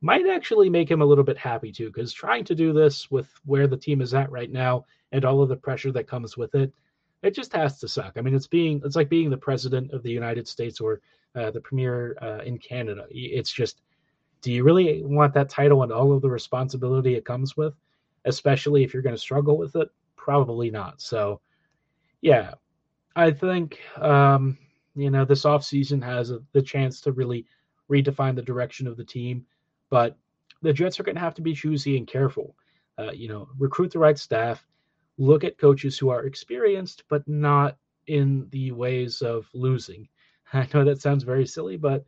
might 0.00 0.26
actually 0.26 0.70
make 0.70 0.90
him 0.90 1.02
a 1.02 1.04
little 1.04 1.24
bit 1.24 1.36
happy 1.36 1.70
too 1.70 1.88
because 1.88 2.12
trying 2.12 2.44
to 2.44 2.54
do 2.54 2.72
this 2.72 3.10
with 3.10 3.28
where 3.44 3.66
the 3.66 3.76
team 3.76 4.00
is 4.00 4.14
at 4.14 4.30
right 4.30 4.50
now 4.50 4.84
and 5.12 5.24
all 5.24 5.42
of 5.42 5.48
the 5.48 5.56
pressure 5.56 5.92
that 5.92 6.06
comes 6.06 6.36
with 6.36 6.54
it 6.54 6.72
it 7.22 7.34
just 7.34 7.52
has 7.52 7.78
to 7.80 7.88
suck. 7.88 8.12
I 8.16 8.22
mean 8.22 8.34
it's 8.34 8.46
being 8.46 8.80
it's 8.84 8.96
like 8.96 9.10
being 9.10 9.28
the 9.28 9.36
president 9.36 9.92
of 9.92 10.02
the 10.02 10.10
united 10.10 10.48
states 10.48 10.80
or 10.80 11.00
uh, 11.34 11.50
the 11.50 11.60
premier 11.60 12.16
uh, 12.22 12.42
in 12.44 12.56
canada. 12.58 13.06
It's 13.10 13.52
just 13.52 13.82
do 14.40 14.52
you 14.52 14.62
really 14.64 15.02
want 15.04 15.34
that 15.34 15.50
title 15.50 15.82
and 15.82 15.92
all 15.92 16.12
of 16.12 16.22
the 16.22 16.30
responsibility 16.30 17.14
it 17.14 17.24
comes 17.24 17.56
with 17.56 17.74
especially 18.24 18.84
if 18.84 18.94
you're 18.94 19.02
going 19.02 19.16
to 19.16 19.20
struggle 19.20 19.58
with 19.58 19.74
it 19.76 19.88
probably 20.18 20.70
not. 20.70 21.00
So, 21.00 21.40
yeah, 22.20 22.54
I 23.16 23.30
think 23.30 23.78
um, 23.96 24.58
you 24.94 25.10
know 25.10 25.24
this 25.24 25.44
offseason 25.44 26.02
has 26.02 26.30
a, 26.30 26.40
the 26.52 26.60
chance 26.60 27.00
to 27.02 27.12
really 27.12 27.46
redefine 27.90 28.34
the 28.34 28.42
direction 28.42 28.86
of 28.86 28.96
the 28.98 29.04
team, 29.04 29.46
but 29.88 30.16
the 30.60 30.72
Jets 30.72 31.00
are 31.00 31.04
going 31.04 31.14
to 31.14 31.20
have 31.20 31.34
to 31.34 31.42
be 31.42 31.54
choosy 31.54 31.96
and 31.96 32.06
careful. 32.06 32.54
Uh, 32.98 33.12
you 33.12 33.28
know, 33.28 33.48
recruit 33.58 33.92
the 33.92 33.98
right 33.98 34.18
staff, 34.18 34.66
look 35.16 35.44
at 35.44 35.56
coaches 35.56 35.96
who 35.96 36.10
are 36.10 36.26
experienced 36.26 37.04
but 37.08 37.26
not 37.28 37.76
in 38.08 38.46
the 38.50 38.72
ways 38.72 39.22
of 39.22 39.48
losing. 39.54 40.08
I 40.52 40.66
know 40.74 40.84
that 40.84 41.00
sounds 41.00 41.24
very 41.24 41.46
silly, 41.46 41.76
but 41.76 42.04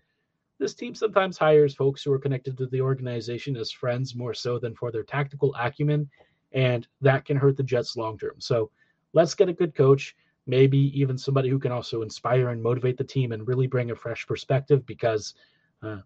this 0.58 0.74
team 0.74 0.94
sometimes 0.94 1.38
hires 1.38 1.74
folks 1.74 2.02
who 2.02 2.12
are 2.12 2.18
connected 2.18 2.58
to 2.58 2.66
the 2.66 2.80
organization 2.82 3.56
as 3.56 3.70
friends 3.70 4.14
more 4.14 4.34
so 4.34 4.58
than 4.58 4.74
for 4.74 4.92
their 4.92 5.04
tactical 5.04 5.54
acumen 5.58 6.10
and 6.52 6.86
that 7.00 7.24
can 7.24 7.36
hurt 7.36 7.56
the 7.56 7.62
Jets 7.62 7.96
long 7.96 8.18
term. 8.18 8.34
So 8.38 8.70
let's 9.12 9.34
get 9.34 9.48
a 9.48 9.52
good 9.52 9.74
coach, 9.74 10.16
maybe 10.46 10.78
even 10.98 11.18
somebody 11.18 11.48
who 11.48 11.58
can 11.58 11.72
also 11.72 12.02
inspire 12.02 12.48
and 12.48 12.62
motivate 12.62 12.96
the 12.96 13.04
team 13.04 13.32
and 13.32 13.46
really 13.46 13.66
bring 13.66 13.90
a 13.90 13.96
fresh 13.96 14.26
perspective 14.26 14.84
because 14.86 15.34
uh, 15.82 15.98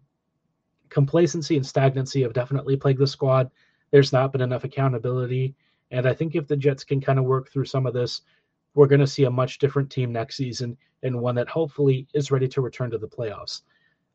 complacency 0.89 1.55
and 1.55 1.65
stagnancy 1.65 2.21
have 2.21 2.33
definitely 2.33 2.77
plagued 2.77 2.99
the 2.99 3.07
squad. 3.07 3.49
There's 3.91 4.13
not 4.13 4.31
been 4.31 4.41
enough 4.41 4.63
accountability. 4.63 5.55
And 5.91 6.07
I 6.07 6.13
think 6.13 6.35
if 6.35 6.47
the 6.47 6.57
Jets 6.57 6.83
can 6.83 6.99
kind 6.99 7.19
of 7.19 7.25
work 7.25 7.51
through 7.51 7.65
some 7.65 7.85
of 7.85 7.93
this, 7.93 8.21
we're 8.73 8.87
going 8.87 8.99
to 8.99 9.07
see 9.07 9.23
a 9.23 9.31
much 9.31 9.57
different 9.59 9.89
team 9.89 10.11
next 10.11 10.35
season 10.35 10.77
and 11.03 11.19
one 11.19 11.35
that 11.35 11.47
hopefully 11.47 12.07
is 12.13 12.31
ready 12.31 12.47
to 12.49 12.61
return 12.61 12.89
to 12.91 12.97
the 12.97 13.07
playoffs. 13.07 13.61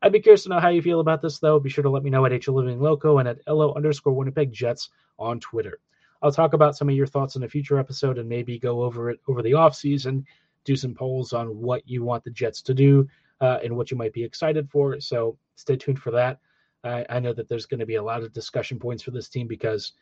I'd 0.02 0.12
be 0.12 0.20
curious 0.20 0.44
to 0.44 0.48
know 0.48 0.60
how 0.60 0.68
you 0.68 0.82
feel 0.82 1.00
about 1.00 1.20
this, 1.20 1.38
though. 1.38 1.60
Be 1.60 1.68
sure 1.68 1.82
to 1.82 1.90
let 1.90 2.02
me 2.02 2.10
know 2.10 2.24
at 2.24 2.48
Loco 2.48 3.18
and 3.18 3.28
at 3.28 3.38
LO 3.46 3.74
underscore 3.74 4.14
Winnipeg 4.14 4.52
Jets 4.52 4.90
on 5.18 5.40
Twitter. 5.40 5.78
I'll 6.22 6.32
talk 6.32 6.52
about 6.52 6.76
some 6.76 6.88
of 6.88 6.94
your 6.94 7.06
thoughts 7.06 7.36
in 7.36 7.42
a 7.44 7.48
future 7.48 7.78
episode 7.78 8.18
and 8.18 8.28
maybe 8.28 8.58
go 8.58 8.82
over 8.82 9.10
it 9.10 9.20
over 9.26 9.42
the 9.42 9.54
off 9.54 9.74
season, 9.74 10.26
do 10.64 10.76
some 10.76 10.94
polls 10.94 11.32
on 11.32 11.58
what 11.58 11.86
you 11.88 12.04
want 12.04 12.24
the 12.24 12.30
Jets 12.30 12.62
to 12.62 12.74
do 12.74 13.08
uh, 13.40 13.58
and 13.64 13.76
what 13.76 13.90
you 13.90 13.96
might 13.96 14.12
be 14.12 14.22
excited 14.22 14.68
for. 14.70 15.00
So 15.00 15.38
stay 15.56 15.76
tuned 15.76 15.98
for 15.98 16.10
that. 16.10 16.38
I, 16.84 17.04
I 17.08 17.20
know 17.20 17.32
that 17.32 17.48
there's 17.48 17.66
going 17.66 17.80
to 17.80 17.86
be 17.86 17.96
a 17.96 18.02
lot 18.02 18.22
of 18.22 18.32
discussion 18.32 18.78
points 18.78 19.02
for 19.02 19.10
this 19.10 19.28
team 19.28 19.46
because 19.46 19.92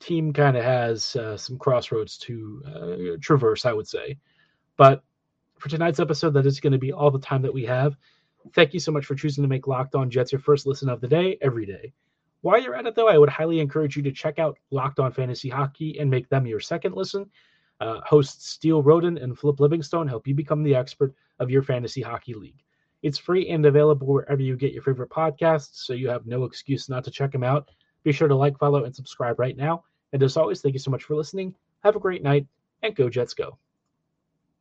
team 0.00 0.32
kind 0.32 0.56
of 0.56 0.64
has 0.64 1.16
uh, 1.16 1.36
some 1.36 1.58
crossroads 1.58 2.18
to 2.18 2.62
uh, 2.66 3.16
traverse, 3.20 3.64
I 3.64 3.72
would 3.72 3.88
say. 3.88 4.18
But 4.76 5.02
for 5.58 5.68
tonight's 5.68 6.00
episode, 6.00 6.34
that 6.34 6.46
is 6.46 6.60
going 6.60 6.72
to 6.72 6.78
be 6.78 6.92
all 6.92 7.10
the 7.10 7.18
time 7.18 7.42
that 7.42 7.54
we 7.54 7.64
have. 7.64 7.96
Thank 8.54 8.74
you 8.74 8.80
so 8.80 8.92
much 8.92 9.06
for 9.06 9.14
choosing 9.14 9.42
to 9.42 9.48
make 9.48 9.66
Locked 9.66 9.94
On 9.94 10.10
Jets 10.10 10.32
your 10.32 10.40
first 10.40 10.66
listen 10.66 10.88
of 10.88 11.00
the 11.00 11.08
day 11.08 11.38
every 11.40 11.64
day. 11.64 11.92
While 12.44 12.60
you're 12.60 12.74
at 12.74 12.84
it, 12.84 12.94
though, 12.94 13.08
I 13.08 13.16
would 13.16 13.30
highly 13.30 13.58
encourage 13.58 13.96
you 13.96 14.02
to 14.02 14.12
check 14.12 14.38
out 14.38 14.58
Locked 14.70 15.00
On 15.00 15.10
Fantasy 15.10 15.48
Hockey 15.48 15.98
and 15.98 16.10
make 16.10 16.28
them 16.28 16.46
your 16.46 16.60
second 16.60 16.94
listen. 16.94 17.30
Uh, 17.80 18.02
hosts 18.04 18.50
Steele 18.50 18.82
Roden 18.82 19.16
and 19.16 19.38
Flip 19.38 19.58
Livingstone 19.60 20.06
help 20.06 20.26
you 20.26 20.34
become 20.34 20.62
the 20.62 20.74
expert 20.74 21.14
of 21.38 21.50
your 21.50 21.62
fantasy 21.62 22.02
hockey 22.02 22.34
league. 22.34 22.62
It's 23.02 23.16
free 23.16 23.48
and 23.48 23.64
available 23.64 24.08
wherever 24.08 24.42
you 24.42 24.58
get 24.58 24.74
your 24.74 24.82
favorite 24.82 25.08
podcasts, 25.08 25.86
so 25.86 25.94
you 25.94 26.10
have 26.10 26.26
no 26.26 26.44
excuse 26.44 26.90
not 26.90 27.02
to 27.04 27.10
check 27.10 27.32
them 27.32 27.44
out. 27.44 27.70
Be 28.02 28.12
sure 28.12 28.28
to 28.28 28.34
like, 28.34 28.58
follow, 28.58 28.84
and 28.84 28.94
subscribe 28.94 29.38
right 29.38 29.56
now. 29.56 29.84
And 30.12 30.22
as 30.22 30.36
always, 30.36 30.60
thank 30.60 30.74
you 30.74 30.80
so 30.80 30.90
much 30.90 31.04
for 31.04 31.16
listening. 31.16 31.54
Have 31.82 31.96
a 31.96 31.98
great 31.98 32.22
night, 32.22 32.46
and 32.82 32.94
go 32.94 33.08
Jets 33.08 33.32
go. 33.32 33.56